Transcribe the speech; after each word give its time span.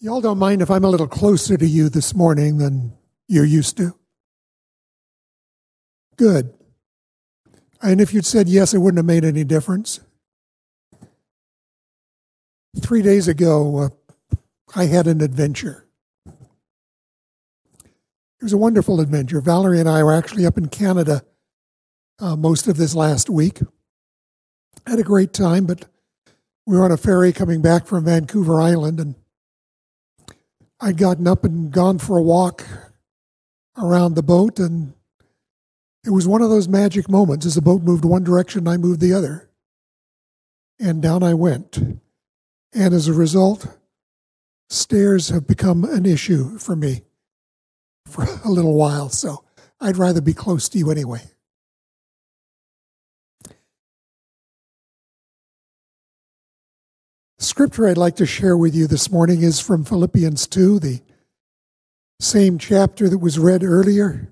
Y'all 0.00 0.20
don't 0.20 0.38
mind 0.38 0.62
if 0.62 0.70
I'm 0.70 0.84
a 0.84 0.90
little 0.90 1.08
closer 1.08 1.56
to 1.56 1.66
you 1.66 1.88
this 1.88 2.14
morning 2.14 2.58
than 2.58 2.92
you're 3.26 3.44
used 3.44 3.76
to? 3.78 3.96
Good. 6.16 6.54
And 7.82 8.00
if 8.00 8.14
you'd 8.14 8.24
said 8.24 8.48
yes, 8.48 8.74
it 8.74 8.78
wouldn't 8.78 8.98
have 8.98 9.06
made 9.06 9.24
any 9.24 9.42
difference. 9.42 9.98
Three 12.80 13.02
days 13.02 13.26
ago, 13.26 13.78
uh, 13.78 14.36
I 14.76 14.86
had 14.86 15.08
an 15.08 15.20
adventure. 15.20 15.84
It 18.40 18.44
was 18.44 18.52
a 18.52 18.58
wonderful 18.58 19.00
adventure. 19.00 19.40
Valerie 19.40 19.80
and 19.80 19.88
I 19.88 20.04
were 20.04 20.14
actually 20.14 20.46
up 20.46 20.56
in 20.56 20.68
Canada 20.68 21.24
uh, 22.20 22.36
most 22.36 22.68
of 22.68 22.76
this 22.76 22.94
last 22.94 23.28
week. 23.28 23.58
Had 24.86 25.00
a 25.00 25.04
great 25.04 25.32
time, 25.32 25.66
but 25.66 25.86
we 26.66 26.76
were 26.76 26.84
on 26.84 26.92
a 26.92 26.96
ferry 26.96 27.32
coming 27.32 27.62
back 27.62 27.86
from 27.86 28.04
Vancouver 28.04 28.60
Island, 28.60 29.00
and 29.00 29.16
I'd 30.80 30.96
gotten 30.96 31.26
up 31.26 31.44
and 31.44 31.72
gone 31.72 31.98
for 31.98 32.16
a 32.16 32.22
walk 32.22 32.64
around 33.76 34.14
the 34.14 34.22
boat, 34.22 34.58
and 34.58 34.94
it 36.04 36.10
was 36.10 36.28
one 36.28 36.42
of 36.42 36.50
those 36.50 36.68
magic 36.68 37.08
moments. 37.08 37.46
As 37.46 37.54
the 37.54 37.62
boat 37.62 37.82
moved 37.82 38.04
one 38.04 38.24
direction, 38.24 38.68
I 38.68 38.76
moved 38.76 39.00
the 39.00 39.12
other. 39.12 39.50
And 40.78 41.02
down 41.02 41.22
I 41.22 41.34
went. 41.34 41.78
And 42.72 42.94
as 42.94 43.08
a 43.08 43.12
result, 43.12 43.66
stairs 44.68 45.30
have 45.30 45.46
become 45.46 45.84
an 45.84 46.06
issue 46.06 46.58
for 46.58 46.76
me 46.76 47.02
for 48.06 48.24
a 48.44 48.48
little 48.48 48.74
while. 48.74 49.08
So 49.08 49.44
I'd 49.80 49.96
rather 49.96 50.20
be 50.20 50.34
close 50.34 50.68
to 50.70 50.78
you 50.78 50.90
anyway. 50.90 51.22
Scripture 57.38 57.86
I'd 57.86 57.96
like 57.96 58.16
to 58.16 58.26
share 58.26 58.56
with 58.56 58.74
you 58.74 58.86
this 58.86 59.10
morning 59.10 59.42
is 59.42 59.60
from 59.60 59.84
Philippians 59.84 60.46
2, 60.48 60.80
the 60.80 61.00
same 62.20 62.58
chapter 62.58 63.08
that 63.08 63.18
was 63.18 63.38
read 63.38 63.62
earlier, 63.62 64.30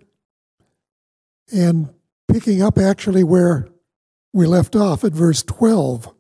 and 1.53 1.95
picking 2.29 2.63
up 2.63 2.79
actually 2.79 3.23
where 3.23 3.69
we 4.33 4.47
left 4.47 4.75
off 4.75 5.05
at 5.05 5.13
verse 5.13 5.43
12. 5.45 6.13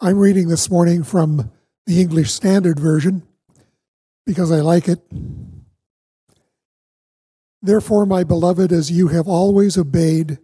I'm 0.00 0.18
reading 0.18 0.48
this 0.48 0.70
morning 0.70 1.02
from 1.02 1.50
the 1.86 2.00
English 2.00 2.32
Standard 2.32 2.78
Version 2.78 3.24
because 4.24 4.52
I 4.52 4.60
like 4.60 4.88
it. 4.88 5.00
Therefore, 7.60 8.06
my 8.06 8.22
beloved, 8.22 8.70
as 8.70 8.92
you 8.92 9.08
have 9.08 9.26
always 9.26 9.76
obeyed, 9.76 10.38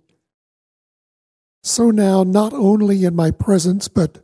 so 1.62 1.92
now, 1.92 2.24
not 2.24 2.52
only 2.52 3.04
in 3.04 3.14
my 3.14 3.30
presence, 3.30 3.86
but 3.86 4.23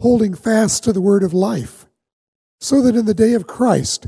holding 0.00 0.34
fast 0.34 0.84
to 0.84 0.92
the 0.92 1.00
word 1.00 1.22
of 1.22 1.32
life, 1.32 1.86
so 2.60 2.82
that 2.82 2.96
in 2.96 3.06
the 3.06 3.14
day 3.14 3.34
of 3.34 3.46
Christ 3.46 4.06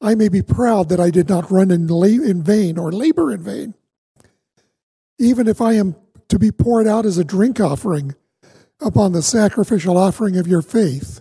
I 0.00 0.14
may 0.14 0.28
be 0.28 0.42
proud 0.42 0.88
that 0.88 1.00
I 1.00 1.10
did 1.10 1.28
not 1.28 1.50
run 1.50 1.70
in, 1.70 1.90
in 1.90 2.42
vain 2.42 2.78
or 2.78 2.90
labor 2.90 3.30
in 3.32 3.42
vain. 3.42 3.74
Even 5.18 5.46
if 5.46 5.60
I 5.60 5.74
am 5.74 5.94
to 6.28 6.38
be 6.38 6.50
poured 6.50 6.86
out 6.86 7.04
as 7.04 7.18
a 7.18 7.24
drink 7.24 7.60
offering 7.60 8.14
upon 8.80 9.12
the 9.12 9.22
sacrificial 9.22 9.98
offering 9.98 10.36
of 10.38 10.46
your 10.46 10.62
faith, 10.62 11.20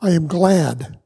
I 0.00 0.10
am 0.10 0.28
glad 0.28 0.98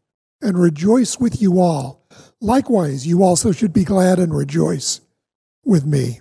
and 0.43 0.59
rejoice 0.59 1.19
with 1.19 1.41
you 1.41 1.59
all. 1.59 2.06
Likewise, 2.41 3.06
you 3.06 3.22
also 3.22 3.50
should 3.50 3.72
be 3.72 3.84
glad 3.84 4.19
and 4.19 4.37
rejoice 4.37 5.00
with 5.65 5.87
me. 5.87 6.20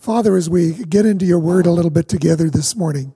Father, 0.00 0.36
as 0.36 0.48
we 0.48 0.72
get 0.72 1.04
into 1.04 1.26
your 1.26 1.38
word 1.38 1.66
a 1.66 1.70
little 1.70 1.90
bit 1.90 2.08
together 2.08 2.48
this 2.48 2.74
morning, 2.74 3.14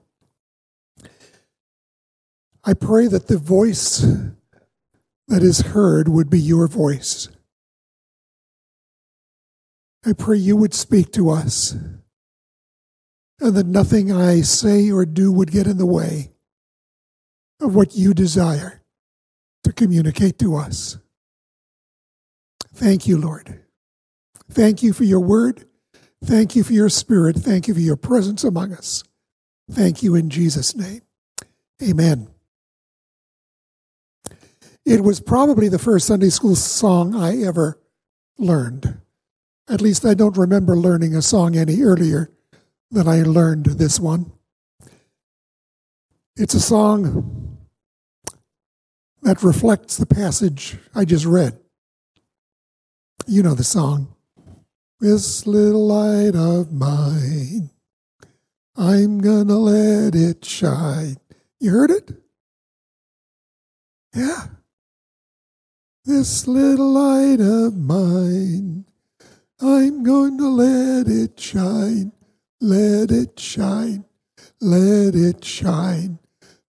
I 2.65 2.73
pray 2.73 3.07
that 3.07 3.27
the 3.27 3.37
voice 3.37 4.05
that 5.27 5.43
is 5.43 5.61
heard 5.61 6.07
would 6.07 6.29
be 6.29 6.39
your 6.39 6.67
voice. 6.67 7.29
I 10.05 10.13
pray 10.13 10.37
you 10.37 10.55
would 10.57 10.73
speak 10.73 11.11
to 11.13 11.29
us 11.29 11.75
and 13.39 13.55
that 13.55 13.65
nothing 13.65 14.11
I 14.11 14.41
say 14.41 14.91
or 14.91 15.05
do 15.05 15.31
would 15.31 15.51
get 15.51 15.67
in 15.67 15.77
the 15.77 15.85
way 15.85 16.31
of 17.61 17.75
what 17.75 17.95
you 17.95 18.13
desire 18.13 18.81
to 19.63 19.73
communicate 19.73 20.37
to 20.39 20.55
us. 20.55 20.97
Thank 22.73 23.07
you, 23.07 23.17
Lord. 23.17 23.61
Thank 24.49 24.83
you 24.83 24.93
for 24.93 25.03
your 25.03 25.19
word. 25.19 25.65
Thank 26.23 26.55
you 26.55 26.63
for 26.63 26.73
your 26.73 26.89
spirit. 26.89 27.35
Thank 27.35 27.67
you 27.67 27.73
for 27.73 27.79
your 27.79 27.97
presence 27.97 28.43
among 28.43 28.73
us. 28.73 29.03
Thank 29.69 30.03
you 30.03 30.15
in 30.15 30.29
Jesus' 30.29 30.75
name. 30.75 31.01
Amen. 31.81 32.27
It 34.85 35.01
was 35.01 35.21
probably 35.21 35.69
the 35.69 35.79
first 35.79 36.07
Sunday 36.07 36.29
school 36.29 36.55
song 36.55 37.15
I 37.15 37.41
ever 37.41 37.79
learned. 38.37 38.99
At 39.69 39.81
least 39.81 40.05
I 40.05 40.13
don't 40.13 40.37
remember 40.37 40.75
learning 40.75 41.15
a 41.15 41.21
song 41.21 41.55
any 41.55 41.81
earlier 41.81 42.29
than 42.91 43.07
I 43.07 43.23
learned 43.23 43.65
this 43.65 43.99
one. 43.99 44.31
It's 46.35 46.53
a 46.53 46.59
song 46.59 47.57
that 49.21 49.41
reflects 49.41 49.97
the 49.97 50.05
passage 50.05 50.77
I 50.93 51.05
just 51.05 51.25
read. 51.25 51.57
You 53.25 53.41
know 53.41 53.53
the 53.53 53.63
song. 53.63 54.13
This 54.99 55.47
little 55.47 55.87
light 55.87 56.35
of 56.35 56.73
mine, 56.73 57.69
I'm 58.75 59.19
gonna 59.19 59.57
let 59.57 60.13
it 60.15 60.43
shine. 60.43 61.17
You 61.59 61.71
heard 61.71 61.91
it? 61.91 62.11
Yeah. 64.13 64.47
This 66.05 66.47
little 66.47 66.91
light 66.91 67.39
of 67.39 67.77
mine, 67.77 68.83
I'm 69.61 70.03
going 70.03 70.37
to 70.37 70.49
let 70.49 71.07
it 71.07 71.39
shine, 71.39 72.11
let 72.59 73.09
it 73.09 73.39
shine, 73.39 74.03
let 74.59 75.15
it 75.15 75.45
shine, 75.45 76.19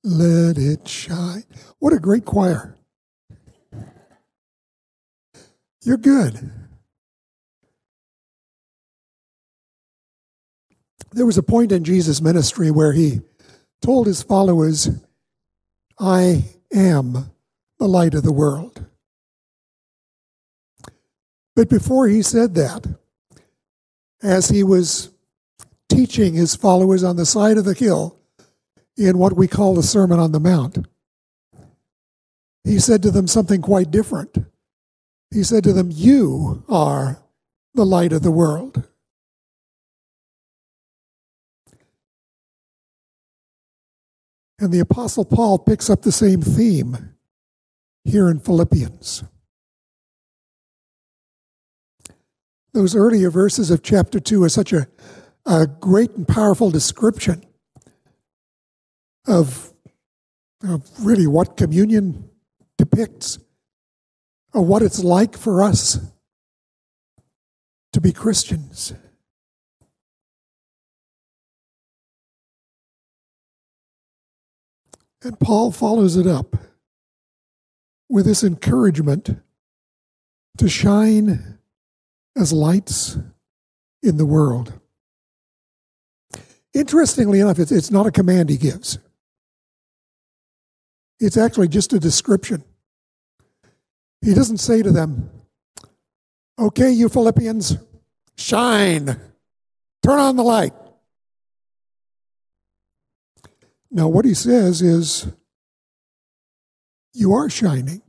let 0.05 0.57
it 0.57 0.87
shine. 0.87 1.43
What 1.81 1.93
a 1.93 1.99
great 1.99 2.25
choir. 2.25 2.77
You're 5.83 5.97
good. 5.97 6.53
There 11.11 11.27
was 11.27 11.39
a 11.39 11.43
point 11.43 11.73
in 11.73 11.83
Jesus' 11.83 12.21
ministry 12.21 12.71
where 12.71 12.93
he 12.93 13.21
told 13.83 14.07
his 14.07 14.23
followers, 14.23 14.91
I 15.99 16.45
am 16.73 17.33
the 17.81 17.89
light 17.89 18.15
of 18.15 18.23
the 18.23 18.33
world. 18.33 18.87
But 21.57 21.69
before 21.69 22.09
he 22.09 22.23
said 22.23 22.55
that, 22.55 22.87
as 24.23 24.49
he 24.49 24.63
was 24.63 25.11
teaching 25.89 26.35
his 26.35 26.57
followers 26.57 27.05
on 27.05 27.17
the 27.17 27.27
side 27.27 27.59
of 27.59 27.65
the 27.65 27.75
hill 27.75 28.19
in 28.97 29.19
what 29.19 29.37
we 29.37 29.47
call 29.47 29.75
the 29.75 29.83
Sermon 29.83 30.19
on 30.19 30.33
the 30.33 30.41
Mount, 30.41 30.87
he 32.65 32.79
said 32.79 33.03
to 33.03 33.11
them 33.11 33.27
something 33.27 33.61
quite 33.61 33.91
different. 33.91 34.39
He 35.31 35.43
said 35.43 35.63
to 35.65 35.73
them, 35.73 35.91
You 35.93 36.65
are 36.69 37.23
the 37.75 37.85
light 37.85 38.13
of 38.13 38.23
the 38.23 38.31
world. 38.31 38.89
And 44.59 44.73
the 44.73 44.81
Apostle 44.81 45.25
Paul 45.25 45.59
picks 45.59 45.91
up 45.91 46.03
the 46.03 46.13
same 46.13 46.41
theme 46.41 47.15
here 48.05 48.31
in 48.31 48.39
Philippians. 48.39 49.25
Those 52.75 52.97
earlier 52.97 53.31
verses 53.31 53.71
of 53.71 53.83
chapter 53.83 54.19
2 54.19 54.43
are 54.43 54.49
such 54.49 54.73
a, 54.73 54.89
a 55.47 55.67
great 55.67 56.11
and 56.11 56.27
powerful 56.27 56.71
description 56.71 57.43
of, 59.27 59.73
of 60.63 60.91
really 61.01 61.27
what 61.27 61.57
communion 61.57 62.29
depicts, 62.77 63.39
or 64.53 64.63
what 64.63 64.83
it's 64.83 65.03
like 65.03 65.39
for 65.39 65.63
us 65.63 66.01
to 67.93 68.01
be 68.01 68.13
Christians. 68.13 68.93
And 75.23 75.39
Paul 75.39 75.71
follows 75.71 76.17
it 76.17 76.27
up 76.27 76.57
with 78.11 78.27
this 78.27 78.43
encouragement 78.43 79.41
to 80.59 80.69
shine 80.69 81.59
as 82.37 82.53
lights 82.53 83.19
in 84.03 84.17
the 84.17 84.27
world. 84.27 84.73
Interestingly 86.73 87.41
enough, 87.41 87.59
it's, 87.59 87.71
it's 87.71 87.91
not 87.91 88.07
a 88.07 88.11
command 88.11 88.51
he 88.51 88.57
gives. 88.57 88.99
It's 91.21 91.37
actually 91.37 91.69
just 91.69 91.93
a 91.93 92.01
description. 92.01 92.65
He 94.21 94.35
doesn't 94.35 94.59
say 94.59 94.83
to 94.83 94.91
them, 94.91 95.31
Okay, 96.59 96.91
you 96.91 97.09
Philippians, 97.09 97.77
shine, 98.37 99.21
turn 100.03 100.19
on 100.19 100.37
the 100.37 100.43
light. 100.43 100.73
Now, 103.91 104.09
what 104.09 104.25
he 104.25 104.35
says 104.35 104.83
is, 104.83 105.29
You 107.13 107.33
are 107.35 107.49
shining. 107.49 108.03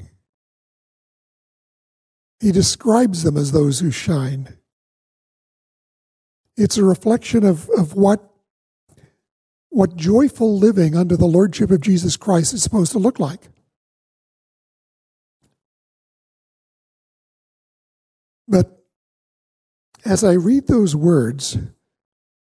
He 2.40 2.52
describes 2.52 3.24
them 3.24 3.38
as 3.38 3.52
those 3.52 3.80
who 3.80 3.92
shine. 3.92 4.58
It's 6.58 6.78
a 6.78 6.84
reflection 6.84 7.44
of, 7.44 7.70
of 7.78 7.96
what 7.96 8.32
what 9.70 9.98
joyful 9.98 10.58
living 10.58 10.96
under 10.96 11.18
the 11.18 11.26
Lordship 11.26 11.70
of 11.70 11.82
Jesus 11.82 12.16
Christ 12.16 12.54
is 12.54 12.64
supposed 12.64 12.94
to 12.94 12.98
look 12.98 13.20
like. 13.20 13.50
But 18.48 18.86
as 20.06 20.24
I 20.24 20.32
read 20.32 20.68
those 20.68 20.96
words, 20.96 21.58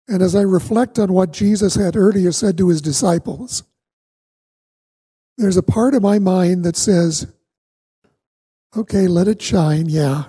and 0.07 0.21
as 0.21 0.35
I 0.35 0.41
reflect 0.41 0.99
on 0.99 1.13
what 1.13 1.33
Jesus 1.33 1.73
had 1.73 1.95
earlier 1.95 2.31
said 2.31 2.59
to 2.59 2.69
his 2.69 2.79
disciples, 2.79 3.63
there's 5.37 5.57
a 5.57 5.63
part 5.63 5.95
of 5.95 6.03
my 6.03 6.19
mind 6.19 6.63
that 6.63 6.77
says, 6.77 7.25
okay, 8.77 9.07
let 9.07 9.27
it 9.27 9.41
shine, 9.41 9.87
yeah. 9.87 10.25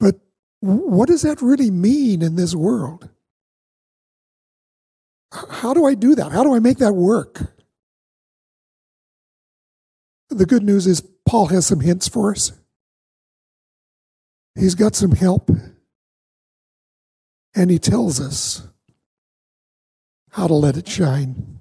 But 0.00 0.16
what 0.60 1.08
does 1.08 1.22
that 1.22 1.42
really 1.42 1.70
mean 1.70 2.22
in 2.22 2.36
this 2.36 2.54
world? 2.54 3.08
How 5.32 5.74
do 5.74 5.84
I 5.84 5.94
do 5.94 6.14
that? 6.14 6.32
How 6.32 6.44
do 6.44 6.54
I 6.54 6.58
make 6.58 6.78
that 6.78 6.94
work? 6.94 7.42
The 10.30 10.46
good 10.46 10.62
news 10.62 10.86
is 10.86 11.02
Paul 11.26 11.46
has 11.46 11.66
some 11.66 11.80
hints 11.80 12.08
for 12.08 12.32
us. 12.32 12.52
He's 14.54 14.74
got 14.74 14.94
some 14.94 15.12
help. 15.12 15.50
And 17.54 17.70
he 17.70 17.78
tells 17.78 18.20
us 18.20 18.66
how 20.30 20.48
to 20.48 20.54
let 20.54 20.76
it 20.76 20.88
shine. 20.88 21.58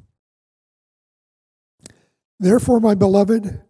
Therefore, 2.39 2.79
my 2.79 2.95
beloved, 2.95 3.61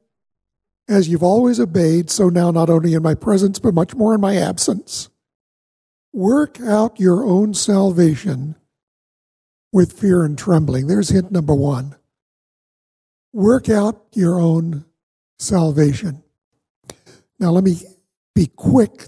as 0.87 1.07
you've 1.07 1.23
always 1.23 1.59
obeyed, 1.59 2.09
so 2.09 2.29
now 2.29 2.51
not 2.51 2.69
only 2.69 2.93
in 2.93 3.03
my 3.03 3.15
presence, 3.15 3.59
but 3.59 3.73
much 3.73 3.95
more 3.95 4.13
in 4.15 4.21
my 4.21 4.35
absence, 4.35 5.09
work 6.11 6.59
out 6.61 6.99
your 6.99 7.23
own 7.23 7.53
salvation 7.53 8.55
with 9.71 9.93
fear 9.93 10.23
and 10.23 10.37
trembling. 10.37 10.87
There's 10.87 11.09
hint 11.09 11.31
number 11.31 11.55
one. 11.55 11.95
Work 13.31 13.69
out 13.69 14.03
your 14.13 14.39
own 14.39 14.85
salvation. 15.39 16.23
Now, 17.39 17.49
let 17.49 17.63
me 17.63 17.77
be 18.35 18.47
quick 18.55 19.07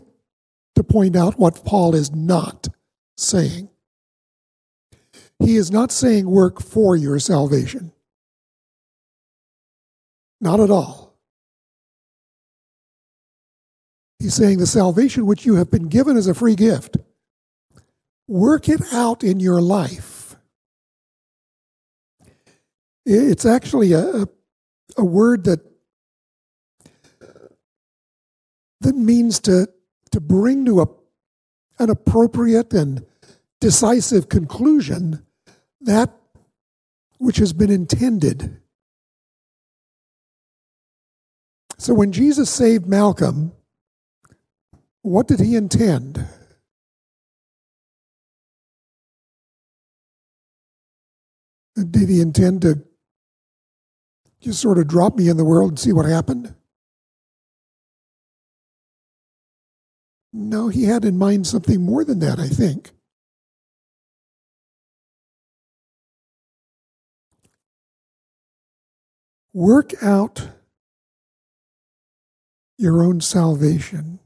to 0.75 0.83
point 0.83 1.16
out 1.16 1.38
what 1.38 1.63
Paul 1.63 1.94
is 1.94 2.12
not 2.12 2.68
saying. 3.18 3.69
He 5.39 5.57
is 5.57 5.69
not 5.69 5.92
saying 5.92 6.25
work 6.25 6.62
for 6.62 6.95
your 6.95 7.19
salvation. 7.19 7.92
Not 10.42 10.60
at 10.60 10.72
all. 10.72 11.05
He's 14.25 14.33
saying 14.33 14.57
the 14.57 14.68
salvation 14.68 15.25
which 15.25 15.45
you 15.45 15.56
have 15.56 15.69
been 15.69 15.88
given 15.88 16.18
as 16.18 16.27
a 16.27 16.33
free 16.33 16.56
gift, 16.56 16.98
work 18.27 18.68
it 18.68 18.81
out 18.92 19.24
in 19.24 19.39
your 19.39 19.62
life 19.62 20.16
it's 23.06 23.45
actually 23.45 23.94
a, 23.94 24.27
a 24.98 25.06
word 25.06 25.44
that 25.45 25.60
that 28.81 28.95
means 28.95 29.39
to 29.42 29.69
to 30.12 30.19
bring 30.19 30.66
to 30.66 30.81
a 30.81 30.88
an 31.77 31.89
appropriate 31.89 32.74
and 32.74 33.06
decisive 33.60 34.30
conclusion 34.30 35.25
that 35.81 36.13
which 37.18 37.38
has 37.38 37.51
been 37.51 37.69
intended. 37.69 38.62
So 41.77 41.94
when 41.94 42.13
Jesus 42.13 42.50
saved 42.50 42.88
Malcolm, 42.88 43.51
what 45.06 45.28
did 45.28 45.40
he 45.40 45.56
intend? 45.56 46.28
Did 51.75 52.10
he 52.10 52.22
intend 52.22 52.63
to 52.63 52.84
just 54.42 54.60
sort 54.60 54.80
of 54.80 54.88
drop 54.88 55.16
me 55.16 55.30
in 55.30 55.38
the 55.38 55.46
world 55.46 55.72
and 55.72 55.80
see 55.80 55.94
what 55.94 56.07
happened? 56.07 56.56
No, 60.34 60.69
he 60.69 60.86
had 60.86 61.06
in 61.06 61.19
mind 61.19 61.46
something 61.46 61.84
more 61.84 62.04
than 62.04 62.18
that, 62.19 62.40
I 62.40 62.48
think. 62.48 62.92
Work 69.54 69.94
out 70.01 70.50
your 72.78 73.04
own 73.04 73.22
salvation. 73.22 74.19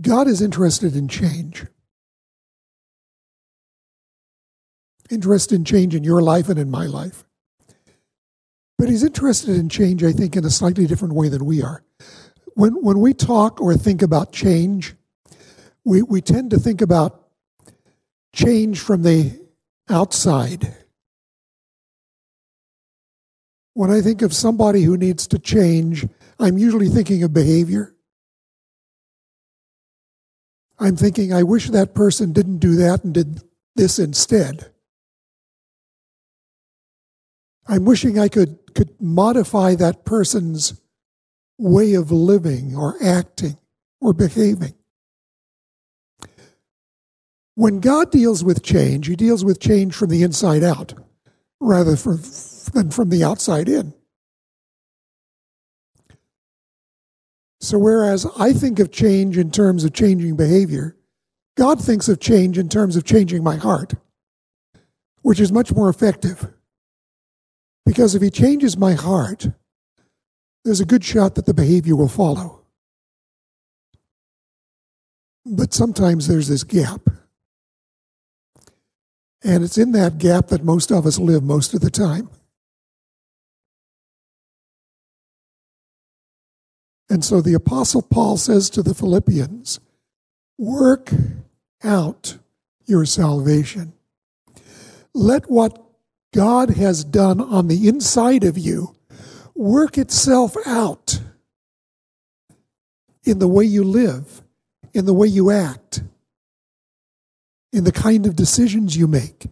God 0.00 0.28
is 0.28 0.40
interested 0.40 0.94
in 0.94 1.08
change. 1.08 1.66
interested 5.10 5.54
in 5.54 5.64
change 5.64 5.94
in 5.94 6.04
your 6.04 6.22
life 6.22 6.48
and 6.48 6.58
in 6.58 6.70
my 6.70 6.86
life. 6.86 7.24
But 8.76 8.88
he's 8.88 9.02
interested 9.02 9.56
in 9.56 9.68
change, 9.68 10.04
I 10.04 10.12
think, 10.12 10.36
in 10.36 10.44
a 10.44 10.50
slightly 10.50 10.86
different 10.86 11.14
way 11.14 11.28
than 11.28 11.44
we 11.44 11.62
are. 11.62 11.82
When, 12.54 12.74
when 12.82 13.00
we 13.00 13.14
talk 13.14 13.60
or 13.60 13.74
think 13.74 14.02
about 14.02 14.32
change, 14.32 14.94
we, 15.84 16.02
we 16.02 16.20
tend 16.20 16.50
to 16.50 16.58
think 16.58 16.80
about 16.80 17.28
change 18.34 18.80
from 18.80 19.02
the 19.02 19.40
outside. 19.88 20.76
When 23.74 23.90
I 23.90 24.00
think 24.00 24.22
of 24.22 24.34
somebody 24.34 24.82
who 24.82 24.96
needs 24.96 25.26
to 25.28 25.38
change, 25.38 26.06
I'm 26.38 26.58
usually 26.58 26.88
thinking 26.88 27.22
of 27.22 27.32
behavior. 27.32 27.94
I'm 30.78 30.96
thinking, 30.96 31.32
I 31.32 31.42
wish 31.42 31.68
that 31.68 31.94
person 31.94 32.32
didn't 32.32 32.58
do 32.58 32.76
that 32.76 33.04
and 33.04 33.12
did 33.12 33.42
this 33.74 33.98
instead. 33.98 34.70
I'm 37.66 37.84
wishing 37.84 38.18
I 38.18 38.28
could, 38.28 38.58
could 38.74 38.94
modify 39.00 39.74
that 39.74 40.04
person's 40.04 40.80
way 41.58 41.94
of 41.94 42.10
living 42.10 42.76
or 42.76 42.96
acting 43.02 43.58
or 44.00 44.12
behaving. 44.12 44.74
When 47.54 47.80
God 47.80 48.12
deals 48.12 48.44
with 48.44 48.62
change, 48.62 49.08
He 49.08 49.16
deals 49.16 49.44
with 49.44 49.58
change 49.58 49.94
from 49.94 50.10
the 50.10 50.22
inside 50.22 50.62
out 50.62 50.94
rather 51.60 51.96
than 51.96 52.90
from 52.90 53.08
the 53.08 53.24
outside 53.24 53.68
in. 53.68 53.92
So, 57.60 57.78
whereas 57.78 58.26
I 58.38 58.52
think 58.52 58.78
of 58.78 58.92
change 58.92 59.36
in 59.36 59.50
terms 59.50 59.84
of 59.84 59.92
changing 59.92 60.36
behavior, 60.36 60.96
God 61.56 61.80
thinks 61.80 62.08
of 62.08 62.20
change 62.20 62.56
in 62.56 62.68
terms 62.68 62.94
of 62.94 63.04
changing 63.04 63.42
my 63.42 63.56
heart, 63.56 63.94
which 65.22 65.40
is 65.40 65.50
much 65.50 65.72
more 65.72 65.88
effective. 65.88 66.48
Because 67.84 68.14
if 68.14 68.22
he 68.22 68.30
changes 68.30 68.76
my 68.76 68.92
heart, 68.92 69.48
there's 70.64 70.80
a 70.80 70.84
good 70.84 71.02
shot 71.02 71.34
that 71.34 71.46
the 71.46 71.54
behavior 71.54 71.96
will 71.96 72.08
follow. 72.08 72.60
But 75.44 75.74
sometimes 75.74 76.28
there's 76.28 76.48
this 76.48 76.62
gap. 76.62 77.08
And 79.42 79.64
it's 79.64 79.78
in 79.78 79.92
that 79.92 80.18
gap 80.18 80.48
that 80.48 80.64
most 80.64 80.92
of 80.92 81.06
us 81.06 81.18
live 81.18 81.42
most 81.42 81.74
of 81.74 81.80
the 81.80 81.90
time. 81.90 82.28
And 87.10 87.24
so 87.24 87.40
the 87.40 87.54
Apostle 87.54 88.02
Paul 88.02 88.36
says 88.36 88.68
to 88.70 88.82
the 88.82 88.94
Philippians, 88.94 89.80
Work 90.58 91.12
out 91.82 92.38
your 92.86 93.04
salvation. 93.04 93.92
Let 95.14 95.50
what 95.50 95.82
God 96.34 96.70
has 96.70 97.04
done 97.04 97.40
on 97.40 97.68
the 97.68 97.88
inside 97.88 98.44
of 98.44 98.58
you 98.58 98.94
work 99.54 99.96
itself 99.98 100.56
out 100.66 101.20
in 103.24 103.38
the 103.38 103.48
way 103.48 103.64
you 103.64 103.84
live, 103.84 104.42
in 104.94 105.04
the 105.04 105.14
way 105.14 105.26
you 105.26 105.50
act, 105.50 106.02
in 107.72 107.84
the 107.84 107.92
kind 107.92 108.26
of 108.26 108.36
decisions 108.36 108.96
you 108.96 109.06
make. 109.06 109.46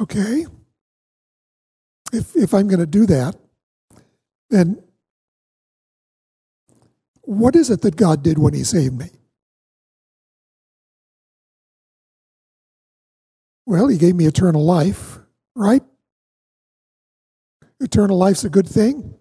Okay? 0.00 0.46
If, 2.12 2.36
if 2.36 2.54
I'm 2.54 2.68
going 2.68 2.80
to 2.80 2.86
do 2.86 3.06
that, 3.06 3.36
then 4.50 4.82
what 7.22 7.54
is 7.54 7.70
it 7.70 7.82
that 7.82 7.96
God 7.96 8.22
did 8.22 8.38
when 8.38 8.54
He 8.54 8.64
saved 8.64 8.98
me? 8.98 9.10
Well, 13.66 13.88
He 13.88 13.98
gave 13.98 14.14
me 14.14 14.26
eternal 14.26 14.64
life, 14.64 15.18
right? 15.54 15.82
Eternal 17.80 18.16
life's 18.16 18.44
a 18.44 18.48
good 18.48 18.66
thing. 18.66 19.14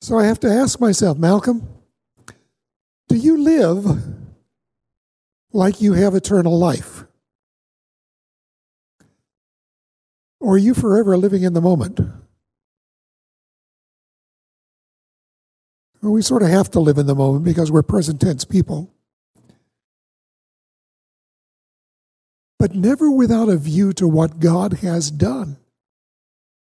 So 0.00 0.18
I 0.18 0.26
have 0.26 0.40
to 0.40 0.48
ask 0.48 0.80
myself, 0.80 1.18
Malcolm, 1.18 1.68
do 3.08 3.16
you 3.16 3.36
live 3.36 3.84
like 5.52 5.80
you 5.80 5.92
have 5.92 6.14
eternal 6.14 6.58
life? 6.58 6.99
Or 10.40 10.54
are 10.54 10.58
you 10.58 10.74
forever 10.74 11.16
living 11.16 11.42
in 11.42 11.52
the 11.52 11.60
moment? 11.60 12.00
Well, 16.02 16.12
we 16.12 16.22
sort 16.22 16.42
of 16.42 16.48
have 16.48 16.70
to 16.70 16.80
live 16.80 16.96
in 16.96 17.06
the 17.06 17.14
moment 17.14 17.44
because 17.44 17.70
we're 17.70 17.82
present 17.82 18.20
tense 18.20 18.44
people. 18.46 18.90
But 22.58 22.74
never 22.74 23.10
without 23.10 23.48
a 23.48 23.56
view 23.56 23.92
to 23.94 24.08
what 24.08 24.38
God 24.38 24.74
has 24.80 25.10
done. 25.10 25.58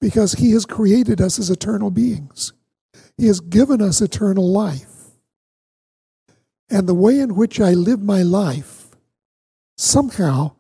Because 0.01 0.33
He 0.33 0.51
has 0.51 0.65
created 0.65 1.21
us 1.21 1.39
as 1.39 1.49
eternal 1.49 1.91
beings, 1.91 2.53
He 3.17 3.27
has 3.27 3.39
given 3.39 3.81
us 3.81 4.01
eternal 4.01 4.51
life. 4.51 4.93
And 6.69 6.87
the 6.87 6.93
way 6.93 7.19
in 7.19 7.35
which 7.35 7.59
I 7.59 7.71
live 7.71 8.01
my 8.01 8.21
life 8.21 8.89
somehow 9.77 10.55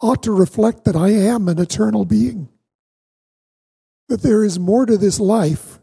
ought 0.00 0.22
to 0.24 0.32
reflect 0.32 0.84
that 0.84 0.96
I 0.96 1.10
am 1.10 1.48
an 1.48 1.58
eternal 1.58 2.04
being. 2.04 2.48
That 4.12 4.20
there 4.20 4.44
is 4.44 4.58
more 4.58 4.84
to 4.84 4.98
this 4.98 5.18
life 5.18 5.78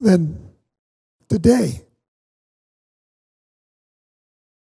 than 0.00 0.50
today. 1.28 1.86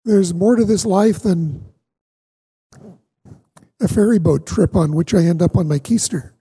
There's 0.04 0.34
more 0.34 0.56
to 0.56 0.66
this 0.66 0.84
life 0.84 1.20
than 1.20 1.64
a 3.80 3.88
ferry 3.88 4.18
boat 4.18 4.48
trip 4.48 4.76
on 4.76 4.96
which 4.96 5.14
I 5.14 5.20
end 5.26 5.44
up 5.44 5.56
on 5.56 5.68
my 5.68 5.78
keister. 5.78 6.32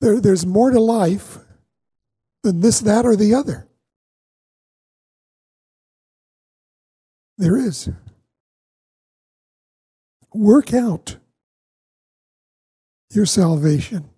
There, 0.00 0.18
there's 0.18 0.46
more 0.46 0.70
to 0.70 0.80
life 0.80 1.36
than 2.42 2.62
this, 2.62 2.80
that, 2.80 3.04
or 3.04 3.16
the 3.16 3.34
other. 3.34 3.68
There 7.36 7.58
is. 7.58 7.90
Work 10.32 10.72
out 10.72 11.18
your 13.10 13.26
salvation. 13.26 14.08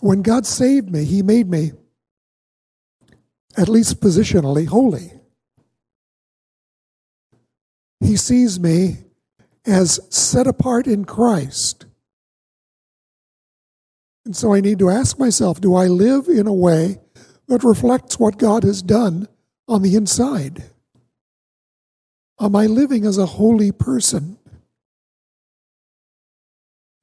When 0.00 0.22
God 0.22 0.46
saved 0.46 0.90
me, 0.90 1.04
He 1.04 1.22
made 1.22 1.48
me, 1.48 1.72
at 3.56 3.68
least 3.68 4.00
positionally, 4.00 4.66
holy. 4.66 5.12
He 8.00 8.16
sees 8.16 8.58
me 8.58 9.04
as 9.66 10.00
set 10.08 10.46
apart 10.46 10.86
in 10.86 11.04
Christ. 11.04 11.84
And 14.24 14.34
so 14.34 14.54
I 14.54 14.60
need 14.60 14.78
to 14.78 14.90
ask 14.90 15.18
myself 15.18 15.60
do 15.60 15.74
I 15.74 15.86
live 15.86 16.28
in 16.28 16.46
a 16.46 16.52
way 16.52 16.98
that 17.48 17.64
reflects 17.64 18.18
what 18.18 18.38
God 18.38 18.64
has 18.64 18.82
done 18.82 19.28
on 19.68 19.82
the 19.82 19.96
inside? 19.96 20.64
Am 22.40 22.56
I 22.56 22.66
living 22.66 23.04
as 23.04 23.18
a 23.18 23.26
holy 23.26 23.70
person? 23.70 24.38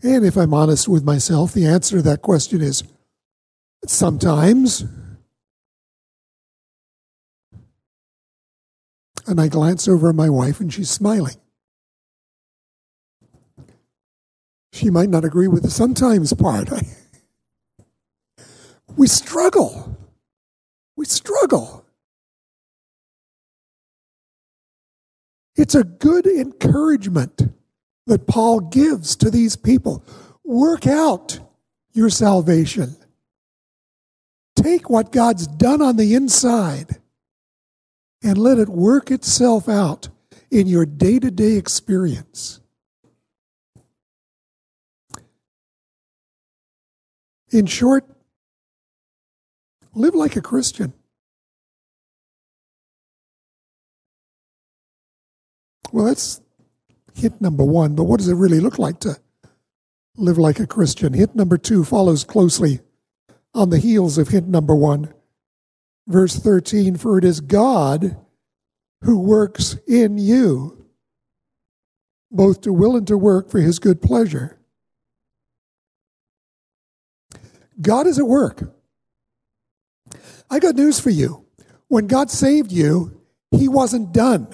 And 0.04 0.26
if 0.26 0.38
I'm 0.38 0.54
honest 0.54 0.88
with 0.88 1.04
myself, 1.04 1.54
the 1.54 1.66
answer 1.66 1.98
to 1.98 2.02
that 2.04 2.22
question 2.22 2.62
is 2.62 2.84
sometimes. 3.86 4.86
And 9.26 9.42
I 9.42 9.48
glance 9.48 9.88
over 9.88 10.10
at 10.10 10.16
my 10.16 10.30
wife 10.30 10.60
and 10.60 10.72
she's 10.72 10.90
smiling. 10.90 11.36
She 14.72 14.92
might 14.92 15.10
not 15.10 15.26
agree 15.26 15.48
with 15.48 15.64
the 15.64 15.72
sometimes 15.72 16.32
part. 16.34 16.70
we 18.96 19.08
struggle. 19.08 19.98
We 20.96 21.06
struggle. 21.06 21.86
It's 25.56 25.74
a 25.74 25.84
good 25.84 26.28
encouragement 26.28 27.42
that 28.08 28.26
Paul 28.26 28.62
gives 28.62 29.16
to 29.18 29.30
these 29.30 29.56
people. 29.56 30.04
Work 30.44 30.88
out 30.88 31.40
your 31.94 32.10
salvation. 32.10 32.96
Take 34.56 34.90
what 34.90 35.12
God's 35.12 35.46
done 35.46 35.82
on 35.82 35.98
the 35.98 36.16
inside 36.16 36.98
and 38.24 38.38
let 38.38 38.58
it 38.58 38.70
work 38.70 39.12
itself 39.12 39.70
out 39.70 40.10
in 40.50 40.68
your 40.68 40.86
day 40.86 41.20
to 41.20 41.30
day 41.30 41.54
experience. 41.54 42.60
In 47.52 47.66
short, 47.66 48.06
live 49.94 50.16
like 50.16 50.36
a 50.36 50.42
Christian. 50.42 50.94
Well, 55.92 56.06
that's 56.06 56.42
hit 57.18 57.42
number 57.42 57.66
one, 57.66 57.96
but 57.96 58.04
what 58.04 58.20
does 58.20 58.30
it 58.30 58.36
really 58.36 58.60
look 58.60 58.80
like 58.80 59.00
to 59.02 59.18
live 60.16 60.38
like 60.38 60.60
a 60.60 60.68
Christian? 60.68 61.14
Hit 61.14 61.36
number 61.36 61.58
two 61.58 61.84
follows 61.84 62.24
closely 62.24 62.80
on 63.54 63.70
the 63.70 63.80
heels 63.80 64.18
of 64.18 64.30
hint 64.30 64.48
number 64.48 64.76
one. 64.76 65.14
Verse 66.08 66.36
13 66.36 66.96
For 66.96 67.18
it 67.18 67.26
is 67.26 67.42
God 67.42 68.18
who 69.02 69.20
works 69.20 69.78
in 69.88 70.18
you, 70.18 70.86
both 72.32 72.62
to 72.62 72.74
will 72.74 72.96
and 72.96 73.08
to 73.08 73.18
work 73.18 73.50
for 73.50 73.60
his 73.60 73.80
good 73.80 74.02
pleasure. 74.02 74.58
God 77.80 78.08
is 78.08 78.18
at 78.18 78.26
work. 78.26 78.74
I 80.50 80.60
got 80.60 80.76
news 80.76 81.00
for 81.00 81.10
you. 81.10 81.46
When 81.90 82.08
God 82.08 82.30
saved 82.32 82.72
you, 82.72 83.22
he 83.52 83.68
wasn't 83.68 84.14
done. 84.14 84.48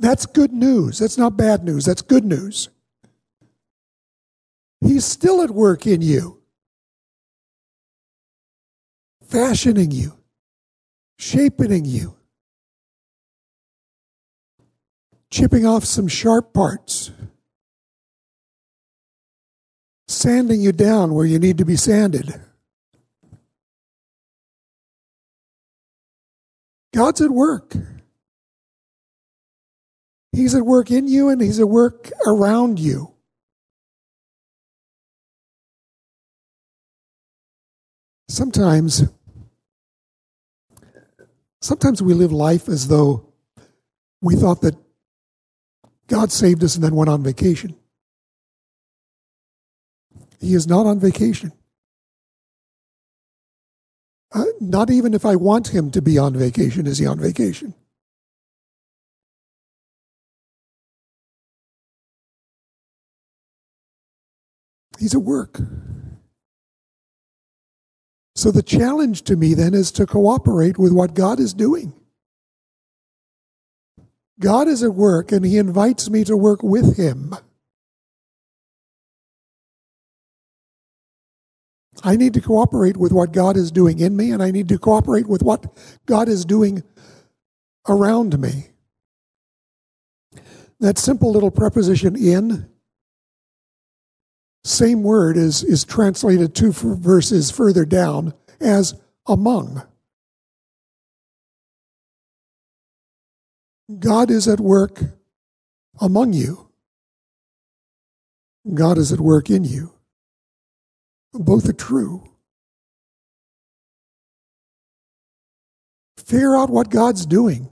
That's 0.00 0.24
good 0.24 0.50
news. 0.50 0.98
That's 0.98 1.18
not 1.18 1.36
bad 1.36 1.62
news. 1.62 1.84
That's 1.84 2.00
good 2.00 2.24
news. 2.24 2.70
He's 4.80 5.04
still 5.04 5.42
at 5.42 5.50
work 5.50 5.86
in 5.86 6.00
you, 6.00 6.40
fashioning 9.22 9.90
you, 9.90 10.16
shaping 11.18 11.84
you, 11.84 12.16
chipping 15.30 15.66
off 15.66 15.84
some 15.84 16.08
sharp 16.08 16.54
parts, 16.54 17.10
sanding 20.08 20.62
you 20.62 20.72
down 20.72 21.12
where 21.12 21.26
you 21.26 21.38
need 21.38 21.58
to 21.58 21.66
be 21.66 21.76
sanded. 21.76 22.40
God's 26.94 27.20
at 27.20 27.30
work. 27.30 27.76
He's 30.40 30.54
at 30.54 30.64
work 30.64 30.90
in 30.90 31.06
you 31.06 31.28
and 31.28 31.38
He's 31.38 31.60
at 31.60 31.68
work 31.68 32.10
around 32.26 32.80
you. 32.80 33.12
Sometimes, 38.26 39.02
sometimes 41.60 42.00
we 42.00 42.14
live 42.14 42.32
life 42.32 42.70
as 42.70 42.88
though 42.88 43.34
we 44.22 44.34
thought 44.34 44.62
that 44.62 44.76
God 46.06 46.32
saved 46.32 46.64
us 46.64 46.74
and 46.74 46.82
then 46.82 46.94
went 46.94 47.10
on 47.10 47.22
vacation. 47.22 47.76
He 50.40 50.54
is 50.54 50.66
not 50.66 50.86
on 50.86 50.98
vacation. 50.98 51.52
Uh, 54.32 54.44
not 54.58 54.88
even 54.88 55.12
if 55.12 55.26
I 55.26 55.36
want 55.36 55.68
him 55.68 55.90
to 55.90 56.00
be 56.00 56.16
on 56.16 56.34
vacation 56.34 56.86
is 56.86 56.96
he 56.96 57.06
on 57.06 57.20
vacation. 57.20 57.74
He's 65.00 65.14
at 65.14 65.22
work. 65.22 65.58
So 68.36 68.50
the 68.50 68.62
challenge 68.62 69.22
to 69.22 69.34
me 69.34 69.54
then 69.54 69.74
is 69.74 69.90
to 69.92 70.06
cooperate 70.06 70.78
with 70.78 70.92
what 70.92 71.14
God 71.14 71.40
is 71.40 71.54
doing. 71.54 71.94
God 74.38 74.68
is 74.68 74.82
at 74.82 74.94
work 74.94 75.32
and 75.32 75.44
He 75.44 75.56
invites 75.56 76.10
me 76.10 76.22
to 76.24 76.36
work 76.36 76.62
with 76.62 76.96
Him. 76.96 77.34
I 82.02 82.16
need 82.16 82.34
to 82.34 82.40
cooperate 82.40 82.96
with 82.96 83.12
what 83.12 83.32
God 83.32 83.56
is 83.56 83.70
doing 83.70 83.98
in 83.98 84.16
me, 84.16 84.30
and 84.30 84.42
I 84.42 84.50
need 84.50 84.68
to 84.68 84.78
cooperate 84.78 85.26
with 85.26 85.42
what 85.42 85.66
God 86.06 86.28
is 86.28 86.44
doing 86.44 86.82
around 87.88 88.38
me. 88.38 88.68
that 90.78 90.96
simple 90.96 91.30
little 91.30 91.50
preposition 91.50 92.16
in, 92.16 92.70
same 94.64 95.02
word 95.02 95.36
is, 95.36 95.62
is 95.62 95.84
translated 95.84 96.54
two 96.54 96.72
verses 96.72 97.50
further 97.50 97.84
down 97.84 98.34
as 98.60 98.94
among. 99.26 99.82
God 103.98 104.30
is 104.30 104.46
at 104.46 104.60
work 104.60 105.00
among 106.00 106.32
you. 106.32 106.68
God 108.72 108.98
is 108.98 109.12
at 109.12 109.20
work 109.20 109.50
in 109.50 109.64
you. 109.64 109.94
Both 111.32 111.68
are 111.68 111.74
true. 111.74 112.24
Figure 116.18 116.56
out 116.56 116.70
what 116.70 116.90
God's 116.90 117.26
doing. 117.26 117.70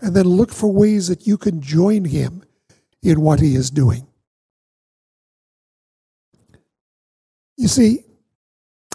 And 0.00 0.16
then 0.16 0.24
look 0.24 0.50
for 0.50 0.72
ways 0.72 1.08
that 1.08 1.26
you 1.26 1.36
can 1.36 1.60
join 1.60 2.04
Him 2.04 2.42
in 3.02 3.20
what 3.20 3.40
He 3.40 3.54
is 3.54 3.70
doing. 3.70 4.09
You 7.60 7.68
see, 7.68 8.04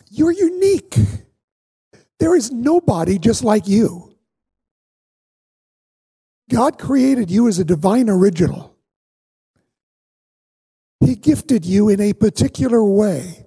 you're 0.09 0.31
unique. 0.31 0.97
There 2.17 2.35
is 2.35 2.51
nobody 2.51 3.19
just 3.19 3.43
like 3.43 3.67
you. 3.67 4.17
God 6.49 6.79
created 6.79 7.29
you 7.29 7.47
as 7.47 7.59
a 7.59 7.63
divine 7.63 8.09
original. 8.09 8.75
He 10.99 11.15
gifted 11.15 11.63
you 11.63 11.89
in 11.89 12.01
a 12.01 12.13
particular 12.13 12.83
way. 12.83 13.45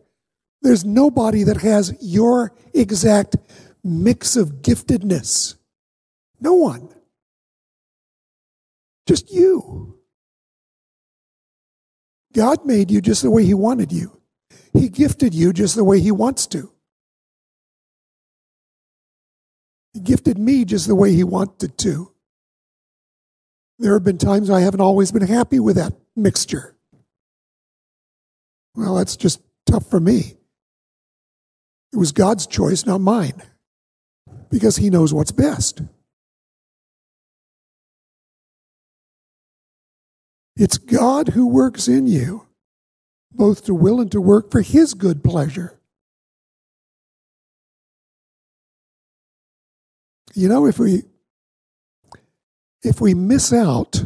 There's 0.63 0.85
nobody 0.85 1.43
that 1.43 1.57
has 1.63 1.97
your 2.01 2.53
exact 2.73 3.39
mix 3.83 4.37
of 4.37 4.63
giftedness. 4.63 5.57
No 6.41 6.55
one. 6.55 6.91
Just 9.09 9.33
you. 9.33 9.99
God 12.33 12.65
made 12.65 12.93
you 12.93 13.01
just 13.01 13.23
the 13.23 13.33
way 13.33 13.45
He 13.45 13.55
wanted 13.55 13.91
you. 13.91 14.18
He 14.79 14.89
gifted 14.89 15.35
you 15.35 15.53
just 15.53 15.75
the 15.75 15.85
way 15.85 16.01
He 16.01 16.13
wants 16.13 16.47
to. 16.49 16.71
He 19.93 20.01
gifted 20.01 20.39
me 20.39 20.65
just 20.65 20.87
the 20.87 20.95
way 20.95 21.13
He 21.13 21.25
wanted 21.25 21.77
to. 21.79 22.13
There 23.79 23.95
have 23.95 24.05
been 24.05 24.19
times 24.19 24.51
I 24.51 24.61
haven't 24.61 24.81
always 24.81 25.13
been 25.13 25.27
happy 25.27 25.61
with 25.61 25.77
that 25.77 25.95
mixture. 26.15 26.77
Well, 28.75 28.95
that's 28.95 29.17
just 29.17 29.41
tough 29.67 29.89
for 29.89 30.01
me. 30.01 30.37
It 31.93 31.97
was 31.97 32.13
God's 32.13 32.47
choice, 32.47 32.87
not 32.87 33.01
mine, 33.01 33.43
because 34.51 34.77
He 34.77 34.91
knows 34.91 35.15
what's 35.15 35.33
best. 35.33 35.83
It's 40.57 40.77
God 40.77 41.29
who 41.29 41.47
works 41.47 41.89
in 41.89 42.07
you, 42.07 42.48
both 43.31 43.65
to 43.65 43.75
will 43.75 44.01
and 44.01 44.11
to 44.13 44.21
work 44.21 44.51
for 44.51 44.61
His 44.61 44.95
good 44.95 45.23
pleasure. 45.23 45.79
You 50.35 50.49
know, 50.49 50.67
if 50.67 50.79
we 50.79 51.03
if 52.83 53.01
we 53.01 53.15
miss 53.15 53.53
out 53.53 54.05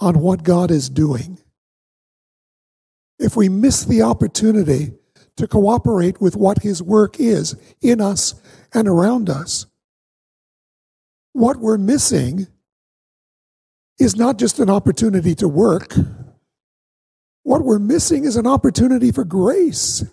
on 0.00 0.18
what 0.18 0.42
God 0.42 0.70
is 0.70 0.88
doing, 0.88 1.38
if 3.18 3.36
we 3.36 3.48
miss 3.48 3.84
the 3.84 4.02
opportunity 4.02 4.92
to 5.36 5.46
cooperate 5.46 6.20
with 6.20 6.36
what 6.36 6.62
His 6.62 6.82
work 6.82 7.20
is 7.20 7.54
in 7.82 8.00
us 8.00 8.34
and 8.72 8.88
around 8.88 9.28
us, 9.28 9.66
what 11.32 11.58
we're 11.58 11.78
missing 11.78 12.46
is 13.98 14.16
not 14.16 14.38
just 14.38 14.58
an 14.58 14.70
opportunity 14.70 15.34
to 15.34 15.48
work. 15.48 15.94
What 17.44 17.62
we're 17.62 17.78
missing 17.78 18.24
is 18.24 18.36
an 18.36 18.46
opportunity 18.46 19.12
for 19.12 19.24
grace. 19.24 20.04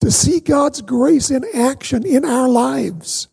To 0.00 0.10
see 0.10 0.40
God's 0.40 0.80
grace 0.80 1.30
in 1.30 1.44
action 1.54 2.06
in 2.06 2.24
our 2.24 2.48
lives. 2.48 3.28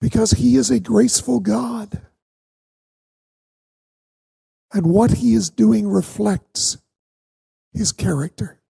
Because 0.00 0.32
He 0.32 0.56
is 0.56 0.70
a 0.70 0.80
graceful 0.80 1.40
God. 1.40 2.02
And 4.72 4.86
what 4.86 5.10
he 5.10 5.34
is 5.34 5.48
doing 5.48 5.88
reflects 5.88 6.76
his 7.72 7.92
character. 7.92 8.60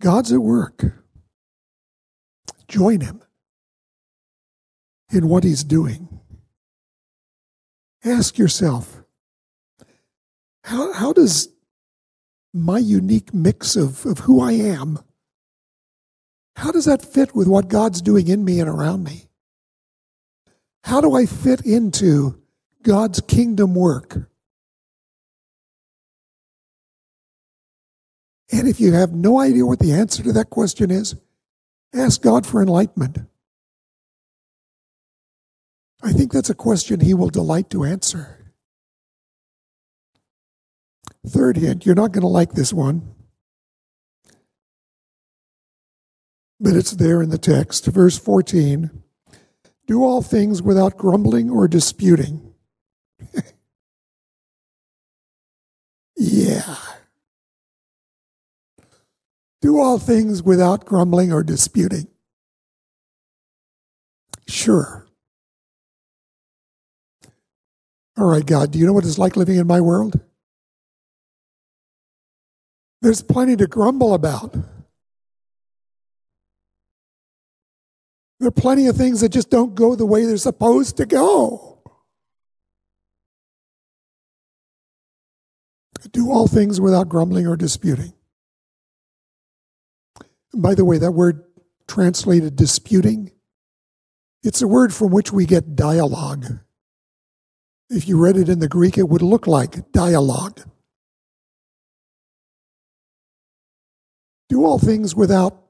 God's 0.00 0.32
at 0.32 0.40
work. 0.40 1.04
Join 2.68 3.00
him 3.00 3.22
in 5.12 5.28
what 5.28 5.44
he's 5.44 5.62
doing. 5.62 6.08
Ask 8.04 8.38
yourself 8.38 9.02
how, 10.64 10.92
how 10.92 11.12
does 11.12 11.48
my 12.52 12.78
unique 12.78 13.32
mix 13.32 13.76
of, 13.76 14.04
of 14.06 14.20
who 14.20 14.40
I 14.40 14.52
am, 14.52 14.98
how 16.56 16.70
does 16.70 16.84
that 16.84 17.02
fit 17.02 17.34
with 17.34 17.48
what 17.48 17.68
God's 17.68 18.02
doing 18.02 18.28
in 18.28 18.44
me 18.44 18.60
and 18.60 18.68
around 18.68 19.04
me? 19.04 19.28
How 20.84 21.00
do 21.00 21.14
I 21.14 21.26
fit 21.26 21.64
into 21.64 22.40
God's 22.82 23.20
kingdom 23.20 23.74
work? 23.74 24.28
And 28.50 28.68
if 28.68 28.80
you 28.80 28.92
have 28.92 29.12
no 29.12 29.40
idea 29.40 29.64
what 29.64 29.78
the 29.78 29.92
answer 29.92 30.22
to 30.22 30.32
that 30.32 30.50
question 30.50 30.90
is, 30.90 31.14
ask 31.94 32.20
God 32.20 32.46
for 32.46 32.60
enlightenment. 32.60 33.18
I 36.02 36.12
think 36.12 36.32
that's 36.32 36.50
a 36.50 36.54
question 36.54 37.00
He 37.00 37.14
will 37.14 37.28
delight 37.28 37.70
to 37.70 37.84
answer. 37.84 38.38
Third 41.26 41.56
hint, 41.56 41.86
you're 41.86 41.94
not 41.94 42.10
going 42.10 42.22
to 42.22 42.28
like 42.28 42.52
this 42.52 42.72
one, 42.72 43.14
but 46.58 46.74
it's 46.74 46.90
there 46.90 47.22
in 47.22 47.30
the 47.30 47.38
text. 47.38 47.86
Verse 47.86 48.18
14 48.18 49.02
do 49.86 50.04
all 50.04 50.22
things 50.22 50.62
without 50.62 50.96
grumbling 50.96 51.50
or 51.50 51.66
disputing. 51.68 52.54
yeah. 56.16 56.76
Do 59.60 59.78
all 59.78 59.98
things 59.98 60.42
without 60.42 60.84
grumbling 60.84 61.32
or 61.32 61.42
disputing. 61.42 62.06
Sure. 64.48 65.01
All 68.16 68.26
right, 68.26 68.44
God, 68.44 68.72
do 68.72 68.78
you 68.78 68.86
know 68.86 68.92
what 68.92 69.04
it's 69.04 69.18
like 69.18 69.36
living 69.36 69.56
in 69.56 69.66
my 69.66 69.80
world? 69.80 70.20
There's 73.00 73.22
plenty 73.22 73.56
to 73.56 73.66
grumble 73.66 74.14
about. 74.14 74.54
There 78.38 78.48
are 78.48 78.50
plenty 78.52 78.86
of 78.86 78.96
things 78.96 79.20
that 79.20 79.30
just 79.30 79.50
don't 79.50 79.74
go 79.74 79.94
the 79.94 80.06
way 80.06 80.24
they're 80.24 80.36
supposed 80.36 80.96
to 80.98 81.06
go. 81.06 81.80
Do 86.10 86.30
all 86.30 86.48
things 86.48 86.80
without 86.80 87.08
grumbling 87.08 87.46
or 87.46 87.56
disputing. 87.56 88.12
by 90.54 90.74
the 90.74 90.84
way, 90.84 90.98
that 90.98 91.12
word 91.12 91.44
translated 91.86 92.56
disputing, 92.56 93.30
it's 94.42 94.60
a 94.60 94.68
word 94.68 94.92
from 94.92 95.10
which 95.10 95.32
we 95.32 95.46
get 95.46 95.76
dialogue. 95.76 96.44
If 97.94 98.08
you 98.08 98.16
read 98.16 98.38
it 98.38 98.48
in 98.48 98.58
the 98.58 98.68
Greek, 98.68 98.96
it 98.96 99.06
would 99.10 99.20
look 99.20 99.46
like 99.46 99.92
dialogue. 99.92 100.62
Do 104.48 104.64
all 104.64 104.78
things 104.78 105.14
without 105.14 105.62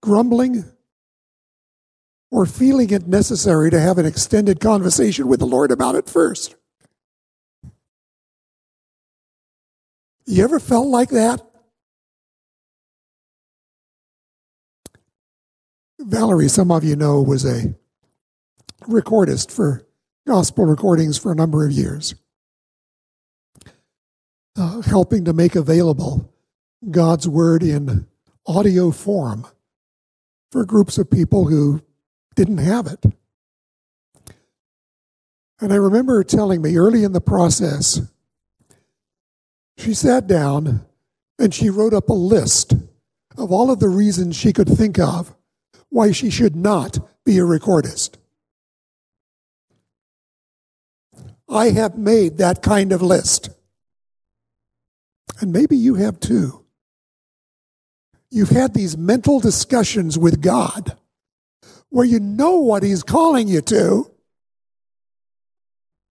grumbling 0.00 0.64
or 2.30 2.46
feeling 2.46 2.90
it 2.90 3.08
necessary 3.08 3.70
to 3.72 3.80
have 3.80 3.98
an 3.98 4.06
extended 4.06 4.60
conversation 4.60 5.26
with 5.26 5.40
the 5.40 5.46
Lord 5.46 5.72
about 5.72 5.96
it 5.96 6.08
first. 6.08 6.54
You 10.26 10.44
ever 10.44 10.60
felt 10.60 10.86
like 10.86 11.10
that? 11.10 11.42
Valerie, 15.98 16.48
some 16.48 16.70
of 16.70 16.84
you 16.84 16.94
know, 16.94 17.20
was 17.20 17.44
a 17.44 17.74
recordist 18.82 19.50
for 19.50 19.84
gospel 20.26 20.64
recordings 20.64 21.18
for 21.18 21.32
a 21.32 21.36
number 21.36 21.66
of 21.66 21.72
years, 21.72 22.14
uh, 24.56 24.80
helping 24.82 25.24
to 25.24 25.32
make 25.32 25.54
available 25.54 26.32
God's 26.90 27.28
Word 27.28 27.62
in 27.62 28.06
audio 28.46 28.90
form 28.90 29.46
for 30.50 30.64
groups 30.64 30.98
of 30.98 31.10
people 31.10 31.46
who 31.46 31.82
didn't 32.36 32.58
have 32.58 32.86
it. 32.86 33.04
And 35.60 35.72
I 35.72 35.76
remember 35.76 36.16
her 36.16 36.24
telling 36.24 36.62
me 36.62 36.76
early 36.76 37.04
in 37.04 37.12
the 37.12 37.20
process, 37.20 38.00
she 39.76 39.94
sat 39.94 40.26
down 40.26 40.84
and 41.38 41.54
she 41.54 41.70
wrote 41.70 41.94
up 41.94 42.08
a 42.08 42.14
list 42.14 42.74
of 43.36 43.50
all 43.50 43.70
of 43.70 43.80
the 43.80 43.88
reasons 43.88 44.36
she 44.36 44.52
could 44.52 44.68
think 44.68 44.98
of 44.98 45.34
why 45.88 46.12
she 46.12 46.30
should 46.30 46.56
not 46.56 46.98
be 47.24 47.38
a 47.38 47.42
recordist. 47.42 48.16
I 51.48 51.70
have 51.70 51.98
made 51.98 52.38
that 52.38 52.62
kind 52.62 52.92
of 52.92 53.02
list. 53.02 53.50
And 55.40 55.52
maybe 55.52 55.76
you 55.76 55.94
have 55.96 56.20
too. 56.20 56.64
You've 58.30 58.50
had 58.50 58.74
these 58.74 58.96
mental 58.96 59.40
discussions 59.40 60.18
with 60.18 60.40
God 60.40 60.96
where 61.90 62.04
you 62.04 62.18
know 62.18 62.56
what 62.56 62.82
He's 62.82 63.02
calling 63.02 63.46
you 63.46 63.60
to, 63.62 64.10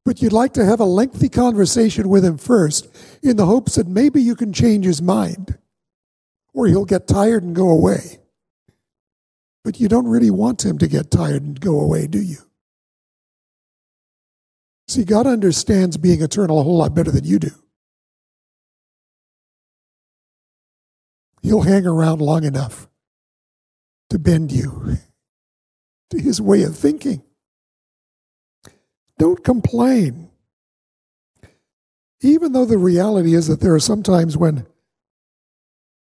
but 0.06 0.22
you'd 0.22 0.34
like 0.34 0.54
to 0.54 0.66
have 0.66 0.80
a 0.80 0.86
lengthy 0.86 1.30
conversation 1.30 2.08
with 2.08 2.24
Him 2.24 2.38
first 2.38 2.88
in 3.22 3.36
the 3.36 3.46
hopes 3.46 3.76
that 3.76 3.88
maybe 3.88 4.22
you 4.22 4.36
can 4.36 4.54
change 4.54 4.86
His 4.86 5.02
mind 5.02 5.58
or 6.54 6.68
He'll 6.68 6.86
get 6.86 7.08
tired 7.08 7.44
and 7.44 7.56
go 7.56 7.70
away. 7.70 8.20
But 9.64 9.80
you 9.80 9.88
don't 9.88 10.08
really 10.08 10.32
want 10.32 10.66
Him 10.66 10.78
to 10.78 10.88
get 10.88 11.12
tired 11.12 11.44
and 11.44 11.60
go 11.60 11.80
away, 11.80 12.08
do 12.08 12.22
you? 12.22 12.38
See, 14.94 15.06
God 15.06 15.26
understands 15.26 15.98
being 15.98 16.22
eternal 16.22 16.60
a 16.60 16.64
whole 16.64 16.78
lot 16.78 16.94
better 16.94 17.10
than 17.10 17.26
you 17.26 17.40
do. 17.40 17.50
He'll 21.42 21.64
hang 21.64 21.88
around 21.88 22.22
long 22.22 22.44
enough 22.44 22.88
to 24.12 24.20
bend 24.20 24.52
you 24.52 24.98
to 26.12 26.22
his 26.22 26.40
way 26.40 26.62
of 26.62 26.78
thinking. 26.78 27.24
Don't 29.18 29.44
complain. 29.44 30.30
Even 32.22 32.54
though 32.54 32.66
the 32.66 32.78
reality 32.78 33.34
is 33.34 33.48
that 33.48 33.62
there 33.62 33.74
are 33.74 33.80
some 33.80 34.04
times 34.04 34.38
when 34.38 34.68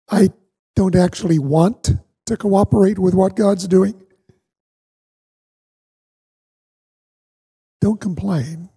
I 0.07 0.29
don't 0.75 0.95
actually 0.95 1.39
want 1.39 1.93
to 2.27 2.37
cooperate 2.37 2.99
with 2.99 3.15
what 3.15 3.35
God's 3.35 3.67
doing, 3.67 3.99
don't 7.87 8.01
complain. 8.01 8.67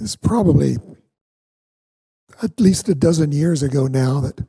It's 0.00 0.16
probably 0.16 0.78
at 2.42 2.58
least 2.58 2.88
a 2.88 2.96
dozen 2.96 3.30
years 3.30 3.62
ago 3.62 3.86
now 3.86 4.18
that 4.22 4.44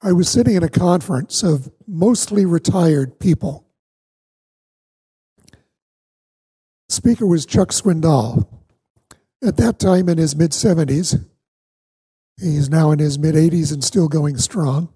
I 0.00 0.12
was 0.12 0.30
sitting 0.30 0.54
in 0.54 0.62
a 0.62 0.70
conference 0.70 1.42
of 1.42 1.70
mostly 1.86 2.46
retired 2.46 3.20
people. 3.20 3.66
Speaker 6.88 7.26
was 7.26 7.44
Chuck 7.44 7.68
Swindoll. 7.68 8.48
At 9.44 9.58
that 9.58 9.78
time 9.78 10.08
in 10.08 10.16
his 10.16 10.34
mid 10.34 10.52
70s, 10.52 11.22
he's 12.40 12.70
now 12.70 12.92
in 12.92 12.98
his 12.98 13.18
mid 13.18 13.34
80s 13.34 13.74
and 13.74 13.84
still 13.84 14.08
going 14.08 14.38
strong. 14.38 14.88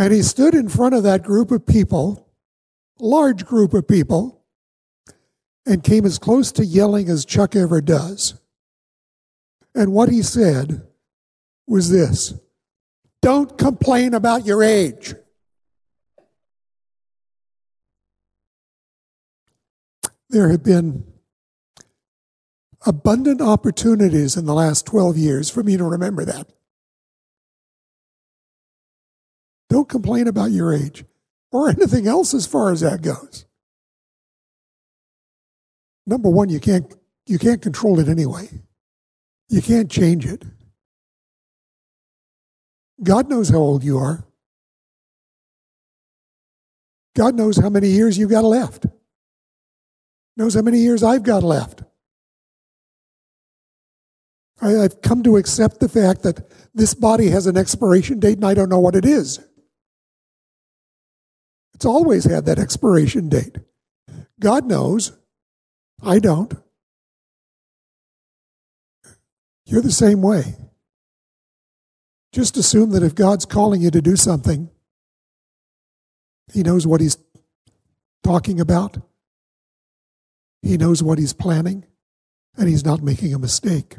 And 0.00 0.14
he 0.14 0.22
stood 0.22 0.54
in 0.54 0.70
front 0.70 0.94
of 0.94 1.02
that 1.02 1.22
group 1.22 1.50
of 1.50 1.66
people, 1.66 2.26
large 2.98 3.44
group 3.44 3.74
of 3.74 3.86
people, 3.86 4.42
and 5.66 5.84
came 5.84 6.06
as 6.06 6.16
close 6.16 6.50
to 6.52 6.64
yelling 6.64 7.10
as 7.10 7.26
Chuck 7.26 7.54
ever 7.54 7.82
does. 7.82 8.40
And 9.74 9.92
what 9.92 10.08
he 10.08 10.22
said 10.22 10.88
was 11.66 11.90
this 11.90 12.32
Don't 13.20 13.58
complain 13.58 14.14
about 14.14 14.46
your 14.46 14.62
age. 14.62 15.14
There 20.30 20.48
have 20.48 20.62
been 20.62 21.12
abundant 22.86 23.42
opportunities 23.42 24.34
in 24.34 24.46
the 24.46 24.54
last 24.54 24.86
12 24.86 25.18
years 25.18 25.50
for 25.50 25.62
me 25.62 25.76
to 25.76 25.84
remember 25.84 26.24
that. 26.24 26.50
Don't 29.70 29.88
complain 29.88 30.28
about 30.28 30.50
your 30.50 30.74
age 30.74 31.04
or 31.50 31.70
anything 31.70 32.06
else 32.06 32.34
as 32.34 32.46
far 32.46 32.70
as 32.70 32.80
that 32.80 33.00
goes 33.00 33.46
number 36.10 36.28
one, 36.28 36.50
you 36.50 36.60
can't 36.60 36.92
you 37.26 37.38
can't 37.38 37.62
control 37.62 38.00
it 38.00 38.08
anyway. 38.08 38.48
You 39.48 39.62
can't 39.62 39.90
change 39.90 40.26
it. 40.26 40.44
God 43.02 43.30
knows 43.30 43.48
how 43.48 43.58
old 43.58 43.84
you 43.84 43.98
are. 43.98 44.24
God 47.16 47.34
knows 47.34 47.56
how 47.56 47.70
many 47.70 47.88
years 47.88 48.18
you've 48.18 48.30
got 48.30 48.44
left. 48.44 48.86
Knows 50.36 50.54
how 50.54 50.62
many 50.62 50.78
years 50.78 51.02
I've 51.02 51.22
got 51.22 51.42
left. 51.42 51.82
I, 54.60 54.70
have 54.70 55.00
come 55.00 55.22
to 55.22 55.36
accept 55.36 55.80
the 55.80 55.88
fact 55.88 56.22
that 56.22 56.50
this 56.74 56.94
body 56.94 57.28
has 57.28 57.46
an 57.46 57.56
expiration 57.56 58.20
date 58.20 58.36
and 58.36 58.44
I 58.44 58.54
don't 58.54 58.68
know 58.68 58.80
what 58.80 58.94
it 58.94 59.04
is. 59.04 59.40
It's 61.80 61.86
always 61.86 62.24
had 62.24 62.44
that 62.44 62.58
expiration 62.58 63.30
date. 63.30 63.56
God 64.38 64.66
knows. 64.66 65.16
I 66.02 66.18
don't. 66.18 66.52
You're 69.64 69.80
the 69.80 69.90
same 69.90 70.20
way. 70.20 70.56
Just 72.34 72.58
assume 72.58 72.90
that 72.90 73.02
if 73.02 73.14
God's 73.14 73.46
calling 73.46 73.80
you 73.80 73.90
to 73.92 74.02
do 74.02 74.14
something, 74.14 74.68
He 76.52 76.62
knows 76.62 76.86
what 76.86 77.00
He's 77.00 77.16
talking 78.22 78.60
about, 78.60 78.98
He 80.60 80.76
knows 80.76 81.02
what 81.02 81.18
He's 81.18 81.32
planning, 81.32 81.86
and 82.58 82.68
He's 82.68 82.84
not 82.84 83.02
making 83.02 83.32
a 83.32 83.38
mistake. 83.38 83.96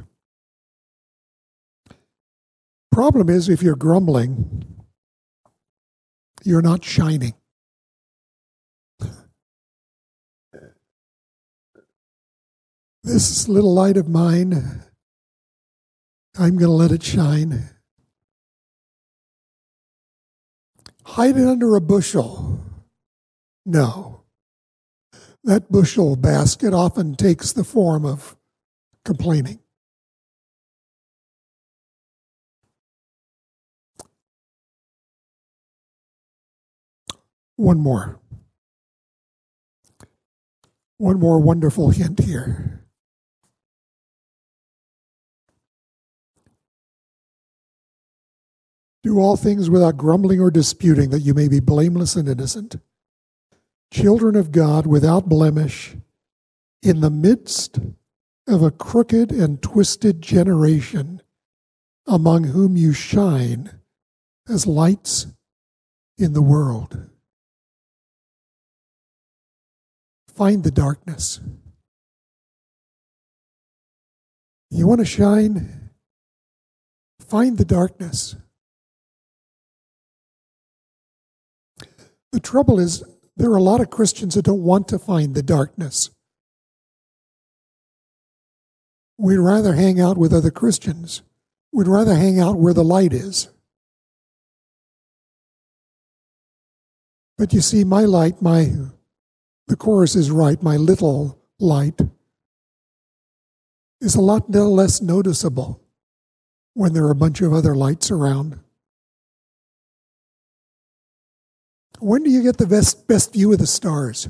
Problem 2.91 3.27
is, 3.27 3.49
if 3.49 3.63
you're 3.63 3.75
grumbling, 3.75 4.83
you're 6.43 6.61
not 6.61 6.83
shining. 6.83 7.33
This 13.11 13.49
little 13.49 13.73
light 13.73 13.97
of 13.97 14.07
mine, 14.07 14.83
I'm 16.39 16.55
going 16.55 16.59
to 16.59 16.69
let 16.69 16.93
it 16.93 17.03
shine. 17.03 17.69
Hide 21.03 21.35
it 21.35 21.45
under 21.45 21.75
a 21.75 21.81
bushel. 21.81 22.61
No. 23.65 24.23
That 25.43 25.69
bushel 25.69 26.15
basket 26.15 26.73
often 26.73 27.15
takes 27.15 27.51
the 27.51 27.65
form 27.65 28.05
of 28.05 28.37
complaining. 29.03 29.59
One 37.57 37.81
more. 37.81 38.21
One 40.97 41.19
more 41.19 41.39
wonderful 41.39 41.89
hint 41.89 42.19
here. 42.19 42.70
Do 49.03 49.19
all 49.19 49.35
things 49.35 49.69
without 49.69 49.97
grumbling 49.97 50.39
or 50.39 50.51
disputing, 50.51 51.09
that 51.09 51.21
you 51.21 51.33
may 51.33 51.47
be 51.47 51.59
blameless 51.59 52.15
and 52.15 52.29
innocent. 52.29 52.75
Children 53.91 54.35
of 54.35 54.51
God 54.51 54.85
without 54.85 55.27
blemish, 55.27 55.95
in 56.83 57.01
the 57.01 57.09
midst 57.09 57.79
of 58.47 58.61
a 58.63 58.71
crooked 58.71 59.31
and 59.31 59.61
twisted 59.61 60.21
generation, 60.21 61.21
among 62.07 62.45
whom 62.45 62.77
you 62.77 62.93
shine 62.93 63.79
as 64.47 64.67
lights 64.67 65.27
in 66.17 66.33
the 66.33 66.41
world. 66.41 67.09
Find 70.27 70.63
the 70.63 70.71
darkness. 70.71 71.39
You 74.69 74.87
want 74.87 74.99
to 74.99 75.05
shine? 75.05 75.91
Find 77.19 77.57
the 77.57 77.65
darkness. 77.65 78.35
The 82.31 82.39
trouble 82.39 82.79
is, 82.79 83.03
there 83.35 83.51
are 83.51 83.57
a 83.57 83.63
lot 83.63 83.81
of 83.81 83.89
Christians 83.89 84.35
that 84.35 84.45
don't 84.45 84.63
want 84.63 84.87
to 84.89 84.99
find 84.99 85.35
the 85.35 85.43
darkness. 85.43 86.09
We'd 89.17 89.37
rather 89.37 89.73
hang 89.73 89.99
out 89.99 90.17
with 90.17 90.33
other 90.33 90.51
Christians. 90.51 91.21
We'd 91.71 91.87
rather 91.87 92.15
hang 92.15 92.39
out 92.39 92.57
where 92.57 92.73
the 92.73 92.83
light 92.83 93.13
is. 93.13 93.49
But 97.37 97.53
you 97.53 97.61
see, 97.61 97.83
my 97.83 98.05
light, 98.05 98.41
my, 98.41 98.71
the 99.67 99.75
chorus 99.75 100.15
is 100.15 100.31
right, 100.31 100.61
my 100.61 100.77
little 100.77 101.39
light 101.59 102.01
is 103.99 104.15
a 104.15 104.21
lot 104.21 104.49
less 104.49 105.01
noticeable 105.01 105.81
when 106.73 106.93
there 106.93 107.05
are 107.05 107.11
a 107.11 107.15
bunch 107.15 107.41
of 107.41 107.53
other 107.53 107.75
lights 107.75 108.11
around. 108.11 108.59
When 112.01 112.23
do 112.23 112.29
you 112.29 112.43
get 112.43 112.57
the 112.57 112.67
best, 112.67 113.07
best 113.07 113.33
view 113.33 113.53
of 113.53 113.59
the 113.59 113.67
stars? 113.67 114.27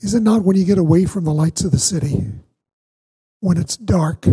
Is 0.00 0.14
it 0.14 0.22
not 0.22 0.44
when 0.44 0.56
you 0.56 0.64
get 0.64 0.78
away 0.78 1.06
from 1.06 1.24
the 1.24 1.32
lights 1.32 1.64
of 1.64 1.70
the 1.72 1.78
city? 1.78 2.22
when 3.40 3.58
it's 3.58 3.76
dark. 3.76 4.26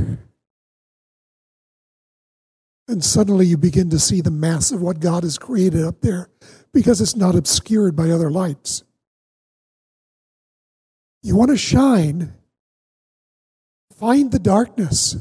And 2.88 3.04
suddenly 3.04 3.46
you 3.46 3.58
begin 3.58 3.90
to 3.92 4.00
see 4.00 4.22
the 4.22 4.32
mass 4.32 4.72
of 4.72 4.82
what 4.82 5.00
God 5.00 5.24
has 5.24 5.38
created 5.38 5.84
up 5.84 6.02
there 6.02 6.30
because 6.74 7.00
it's 7.00 7.16
not 7.16 7.36
obscured 7.36 7.96
by 7.96 8.10
other 8.10 8.30
lights. 8.30 8.84
You 11.22 11.36
want 11.36 11.52
to 11.52 11.58
shine, 11.58 12.34
find 13.98 14.32
the 14.32 14.40
darkness. 14.40 15.16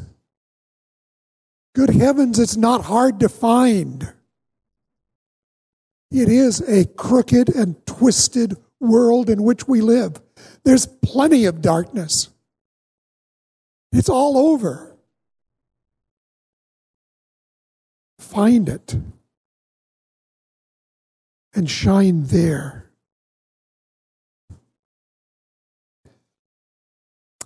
Good 1.75 1.91
heavens, 1.91 2.39
it's 2.39 2.57
not 2.57 2.87
hard 2.87 3.21
to 3.21 3.29
find. 3.29 4.13
It 6.13 6.29
is 6.29 6.61
a 6.69 6.85
crooked 6.85 7.49
and 7.49 7.85
twisted 7.87 8.57
world 8.79 9.31
in 9.31 9.43
which 9.43 9.67
we 9.67 9.81
live. 9.81 10.21
There's 10.63 10.87
plenty 10.87 11.47
of 11.47 11.63
darkness. 11.63 12.29
It's 13.93 14.11
all 14.11 14.37
over. 14.37 14.95
Find 18.19 18.69
it 18.69 18.97
and 21.55 21.71
shine 21.71 22.25
there. 22.25 22.91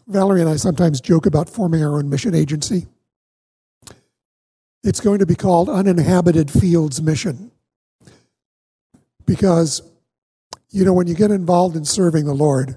Valerie 0.08 0.40
and 0.40 0.50
I 0.50 0.56
sometimes 0.56 1.00
joke 1.00 1.26
about 1.26 1.48
forming 1.48 1.84
our 1.84 1.98
own 1.98 2.08
mission 2.08 2.34
agency. 2.34 2.86
It's 4.84 5.00
going 5.00 5.18
to 5.18 5.26
be 5.26 5.34
called 5.34 5.68
Uninhabited 5.68 6.50
Fields 6.50 7.02
Mission. 7.02 7.50
Because, 9.26 9.82
you 10.70 10.84
know, 10.84 10.92
when 10.92 11.06
you 11.06 11.14
get 11.14 11.30
involved 11.30 11.76
in 11.76 11.84
serving 11.84 12.24
the 12.24 12.34
Lord, 12.34 12.76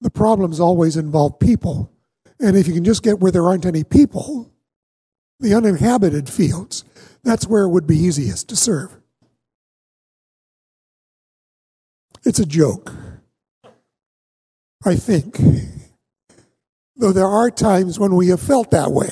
the 0.00 0.10
problems 0.10 0.60
always 0.60 0.96
involve 0.96 1.38
people. 1.40 1.90
And 2.38 2.56
if 2.56 2.68
you 2.68 2.74
can 2.74 2.84
just 2.84 3.02
get 3.02 3.18
where 3.18 3.32
there 3.32 3.46
aren't 3.46 3.66
any 3.66 3.82
people, 3.82 4.52
the 5.40 5.54
uninhabited 5.54 6.28
fields, 6.28 6.84
that's 7.24 7.46
where 7.46 7.64
it 7.64 7.70
would 7.70 7.86
be 7.86 7.96
easiest 7.96 8.48
to 8.48 8.56
serve. 8.56 8.96
It's 12.24 12.38
a 12.38 12.46
joke, 12.46 12.92
I 14.84 14.96
think. 14.96 15.38
Though 16.96 17.12
there 17.12 17.26
are 17.26 17.50
times 17.50 17.98
when 17.98 18.14
we 18.14 18.28
have 18.28 18.40
felt 18.40 18.70
that 18.72 18.90
way. 18.90 19.10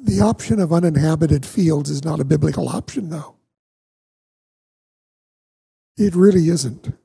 The 0.00 0.20
option 0.20 0.60
of 0.60 0.72
uninhabited 0.72 1.44
fields 1.44 1.90
is 1.90 2.04
not 2.04 2.20
a 2.20 2.24
biblical 2.24 2.68
option, 2.68 3.10
though. 3.10 3.36
It 5.96 6.14
really 6.14 6.48
isn't. 6.48 6.96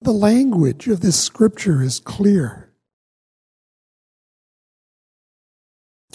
The 0.00 0.12
language 0.12 0.86
of 0.88 1.00
this 1.00 1.20
scripture 1.20 1.82
is 1.82 1.98
clear. 1.98 2.70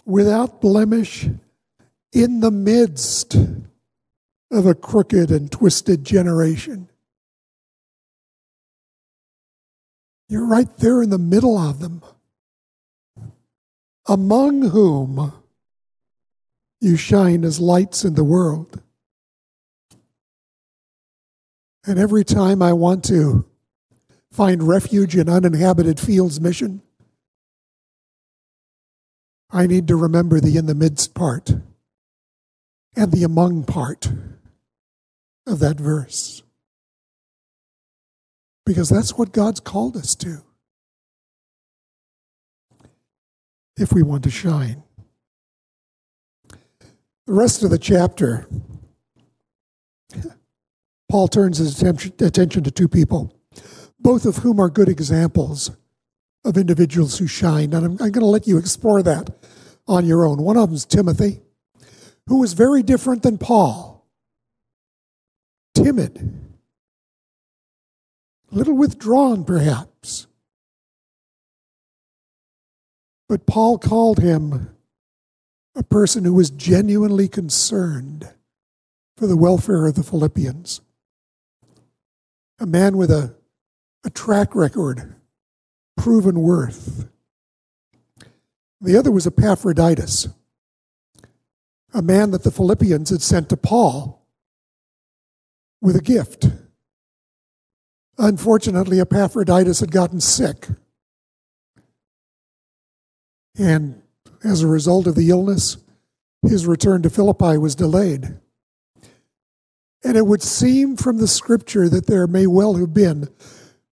Without 0.05 0.61
blemish, 0.61 1.27
in 2.11 2.39
the 2.39 2.51
midst 2.51 3.35
of 4.51 4.65
a 4.65 4.73
crooked 4.73 5.31
and 5.31 5.51
twisted 5.51 6.03
generation. 6.03 6.89
You're 10.27 10.47
right 10.47 10.75
there 10.77 11.01
in 11.01 11.09
the 11.09 11.19
middle 11.19 11.57
of 11.57 11.79
them, 11.79 12.01
among 14.09 14.71
whom 14.71 15.31
you 16.81 16.97
shine 16.97 17.45
as 17.45 17.59
lights 17.59 18.03
in 18.03 18.15
the 18.15 18.23
world. 18.23 18.81
And 21.85 21.99
every 21.99 22.25
time 22.25 22.61
I 22.61 22.73
want 22.73 23.05
to 23.05 23.45
find 24.31 24.63
refuge 24.63 25.15
in 25.15 25.29
uninhabited 25.29 25.99
fields 25.99 26.41
mission, 26.41 26.81
I 29.51 29.67
need 29.67 29.87
to 29.87 29.95
remember 29.95 30.39
the 30.39 30.57
in 30.57 30.65
the 30.65 30.75
midst 30.75 31.13
part 31.13 31.51
and 32.95 33.11
the 33.11 33.23
among 33.23 33.63
part 33.63 34.11
of 35.45 35.59
that 35.59 35.77
verse. 35.77 36.41
Because 38.65 38.89
that's 38.89 39.17
what 39.17 39.31
God's 39.31 39.59
called 39.59 39.95
us 39.95 40.15
to. 40.15 40.43
If 43.79 43.93
we 43.93 44.03
want 44.03 44.23
to 44.25 44.29
shine. 44.29 44.83
The 46.49 47.33
rest 47.33 47.63
of 47.63 47.69
the 47.69 47.77
chapter, 47.77 48.47
Paul 51.09 51.27
turns 51.27 51.57
his 51.57 51.81
attention 51.81 52.63
to 52.63 52.71
two 52.71 52.87
people 52.87 53.39
both 53.99 54.25
of 54.25 54.37
whom 54.37 54.59
are 54.59 54.69
good 54.69 54.89
examples 54.89 55.71
of 56.45 56.57
individuals 56.57 57.17
who 57.17 57.27
shine. 57.27 57.73
And 57.73 57.85
I'm, 57.85 57.91
I'm 57.93 58.11
going 58.11 58.21
to 58.21 58.25
let 58.25 58.47
you 58.47 58.57
explore 58.57 59.03
that 59.03 59.29
on 59.87 60.05
your 60.05 60.25
own. 60.25 60.41
One 60.41 60.57
of 60.57 60.69
them 60.69 60.75
is 60.75 60.85
Timothy, 60.85 61.41
who 62.27 62.39
was 62.39 62.53
very 62.53 62.81
different 62.81 63.23
than 63.23 63.37
Paul 63.37 64.07
timid, 65.75 66.17
a 68.51 68.55
little 68.55 68.75
withdrawn, 68.75 69.45
perhaps. 69.45 70.27
But 73.29 73.45
Paul 73.45 73.77
called 73.77 74.19
him 74.19 74.75
a 75.75 75.83
person 75.83 76.25
who 76.25 76.33
was 76.33 76.49
genuinely 76.49 77.29
concerned 77.29 78.27
for 79.15 79.27
the 79.27 79.37
welfare 79.37 79.85
of 79.85 79.95
the 79.95 80.03
Philippians, 80.03 80.81
a 82.59 82.65
man 82.65 82.97
with 82.97 83.11
a 83.11 83.35
a 84.03 84.09
track 84.09 84.55
record, 84.55 85.15
proven 85.97 86.41
worth. 86.41 87.09
The 88.81 88.97
other 88.97 89.11
was 89.11 89.27
Epaphroditus, 89.27 90.29
a 91.93 92.01
man 92.01 92.31
that 92.31 92.43
the 92.43 92.51
Philippians 92.51 93.09
had 93.09 93.21
sent 93.21 93.49
to 93.49 93.57
Paul 93.57 94.25
with 95.81 95.95
a 95.95 96.01
gift. 96.01 96.47
Unfortunately, 98.17 98.99
Epaphroditus 98.99 99.81
had 99.81 99.91
gotten 99.91 100.21
sick. 100.21 100.67
And 103.57 104.01
as 104.43 104.61
a 104.61 104.67
result 104.67 105.07
of 105.07 105.15
the 105.15 105.29
illness, 105.29 105.77
his 106.41 106.65
return 106.65 107.01
to 107.03 107.09
Philippi 107.09 107.57
was 107.57 107.75
delayed. 107.75 108.39
And 110.03 110.15
it 110.15 110.25
would 110.25 110.41
seem 110.41 110.95
from 110.95 111.17
the 111.17 111.27
scripture 111.27 111.89
that 111.89 112.07
there 112.07 112.27
may 112.27 112.47
well 112.47 112.75
have 112.75 112.93
been 112.93 113.27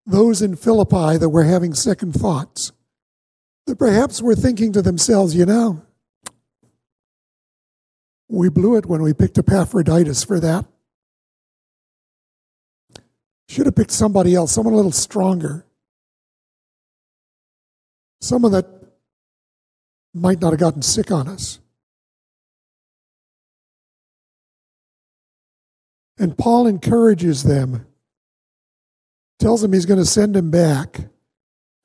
those 0.05 0.41
in 0.41 0.55
Philippi 0.55 1.17
that 1.17 1.29
were 1.29 1.43
having 1.43 1.73
second 1.73 2.13
thoughts, 2.13 2.71
that 3.65 3.77
perhaps 3.77 4.21
were 4.21 4.35
thinking 4.35 4.71
to 4.71 4.81
themselves, 4.81 5.35
you 5.35 5.45
know, 5.45 5.81
we 8.29 8.49
blew 8.49 8.75
it 8.77 8.85
when 8.85 9.01
we 9.01 9.13
picked 9.13 9.37
Epaphroditus 9.37 10.23
for 10.23 10.39
that. 10.39 10.65
Should 13.49 13.65
have 13.65 13.75
picked 13.75 13.91
somebody 13.91 14.35
else, 14.35 14.51
someone 14.51 14.73
a 14.73 14.77
little 14.77 14.91
stronger. 14.91 15.65
Someone 18.19 18.51
that 18.51 18.76
might 20.21 20.41
not 20.41 20.51
have 20.53 20.59
gotten 20.59 20.81
sick 20.81 21.11
on 21.11 21.27
us. 21.27 21.59
And 26.17 26.37
Paul 26.37 26.67
encourages 26.67 27.43
them 27.43 27.85
tells 29.39 29.61
them 29.61 29.73
he's 29.73 29.85
going 29.85 29.99
to 29.99 30.05
send 30.05 30.35
him 30.35 30.49
back, 30.51 31.01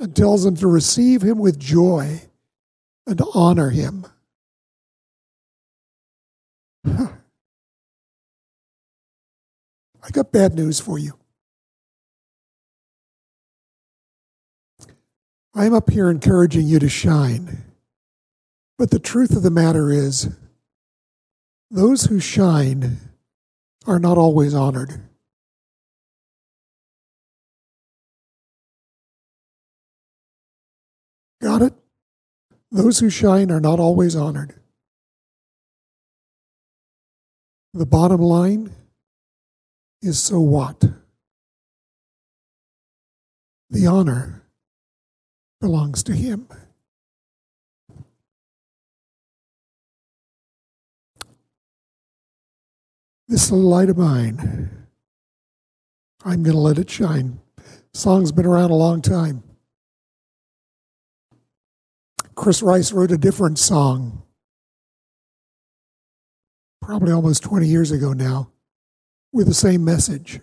and 0.01 0.17
tells 0.17 0.45
them 0.45 0.57
to 0.57 0.67
receive 0.67 1.23
him 1.23 1.39
with 1.39 1.59
joy 1.59 2.23
and 3.07 3.19
to 3.19 3.27
honor 3.35 3.71
him. 3.71 4.05
I 6.85 7.11
got 10.11 10.33
bad 10.33 10.55
news 10.55 10.81
for 10.81 10.99
you. 10.99 11.17
I'm 15.55 15.75
up 15.75 15.91
here 15.91 16.11
encouraging 16.11 16.67
you 16.67 16.81
to 16.81 16.89
shine. 16.89 17.72
But 18.83 18.91
the 18.91 18.99
truth 18.99 19.37
of 19.37 19.45
the 19.45 19.51
matter 19.53 19.93
is, 19.93 20.29
those 21.71 22.07
who 22.07 22.19
shine 22.19 22.99
are 23.87 24.01
not 24.01 24.19
always 24.19 24.55
honored. 24.55 25.01
Got 31.41 31.63
it? 31.63 31.75
Those 32.73 32.99
who 32.99 33.09
shine 33.09 33.53
are 33.53 33.61
not 33.61 33.79
always 33.79 34.17
honored. 34.17 34.53
The 37.73 37.87
bottom 37.87 38.21
line 38.21 38.73
is 40.01 40.21
so 40.21 40.41
what? 40.41 40.83
The 43.71 43.87
honor 43.87 44.43
belongs 45.61 46.03
to 46.03 46.15
Him. 46.15 46.49
This 53.33 53.51
little 53.51 53.71
light 53.71 53.89
of 53.89 53.97
mine 53.97 54.69
I'm 56.23 56.43
going 56.43 56.55
to 56.55 56.61
let 56.61 56.77
it 56.77 56.91
shine. 56.91 57.41
Song's 57.95 58.31
been 58.31 58.45
around 58.45 58.71
a 58.71 58.75
long 58.75 59.01
time. 59.01 59.43
Chris 62.35 62.63
Rice 62.63 62.93
wrote 62.93 63.11
a 63.11 63.17
different 63.17 63.59
song, 63.59 64.23
probably 66.83 67.11
almost 67.11 67.43
20 67.43 67.67
years 67.67 67.91
ago 67.91 68.13
now, 68.13 68.51
with 69.33 69.47
the 69.47 69.55
same 69.55 69.83
message. 69.83 70.39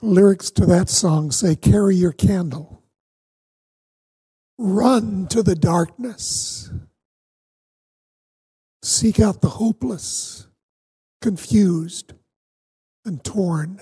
Lyrics 0.00 0.52
to 0.52 0.66
that 0.66 0.88
song 0.88 1.32
say, 1.32 1.56
Carry 1.56 1.96
your 1.96 2.12
candle, 2.12 2.84
run 4.56 5.26
to 5.30 5.42
the 5.42 5.56
darkness, 5.56 6.70
seek 8.82 9.20
out 9.20 9.40
the 9.40 9.48
hopeless, 9.48 10.46
confused, 11.20 12.14
and 13.04 13.22
torn. 13.22 13.80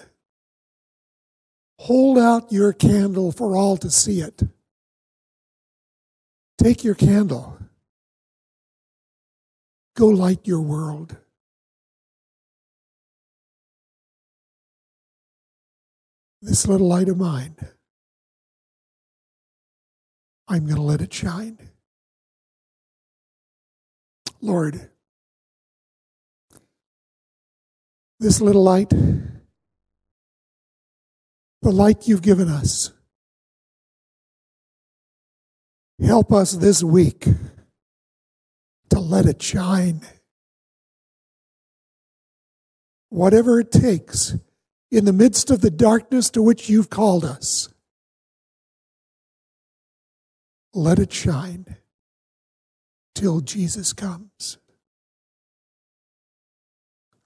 Hold 1.81 2.19
out 2.19 2.53
your 2.53 2.73
candle 2.73 3.31
for 3.31 3.57
all 3.57 3.77
to 3.77 3.91
see 3.91 4.21
it. 4.21 4.43
Take 6.59 6.83
your 6.83 6.97
candle. 6.97 7.59
Go 9.95 10.09
light 10.09 10.41
your 10.45 10.61
world. 10.61 11.17
This 16.41 16.67
little 16.69 16.89
light 16.89 17.09
of 17.09 17.17
mine, 17.17 17.57
I'm 20.47 20.65
going 20.65 20.77
to 20.77 20.83
let 20.83 21.01
it 21.01 21.13
shine. 21.13 21.59
Lord, 24.41 24.91
this 28.21 28.41
little 28.41 28.63
light, 28.63 28.91
the 28.91 29.41
light 31.71 32.07
you've 32.07 32.23
given 32.23 32.49
us, 32.49 32.93
Help 36.01 36.33
us 36.33 36.53
this 36.53 36.83
week 36.83 37.27
to 38.91 39.01
let 39.01 39.27
it 39.27 39.43
shine. 39.43 40.01
Whatever 43.09 43.59
it 43.59 43.73
takes 43.73 44.37
in 44.93 45.07
the 45.07 45.13
midst 45.13 45.51
of 45.51 45.61
the 45.61 45.71
darkness 45.71 46.31
to 46.31 46.43
which 46.43 46.69
you've 46.69 46.89
called 46.89 47.25
us, 47.25 47.69
let 50.73 51.01
it 51.01 51.13
shine 51.13 51.78
till 53.19 53.41
Jesus 53.41 53.93
comes. 53.93 54.59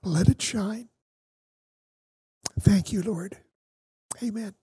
Let 0.03 0.27
it 0.27 0.41
shine. 0.41 0.89
Thank 2.59 2.95
you, 2.95 3.03
Lord. 3.03 3.37
Amen. 4.23 4.55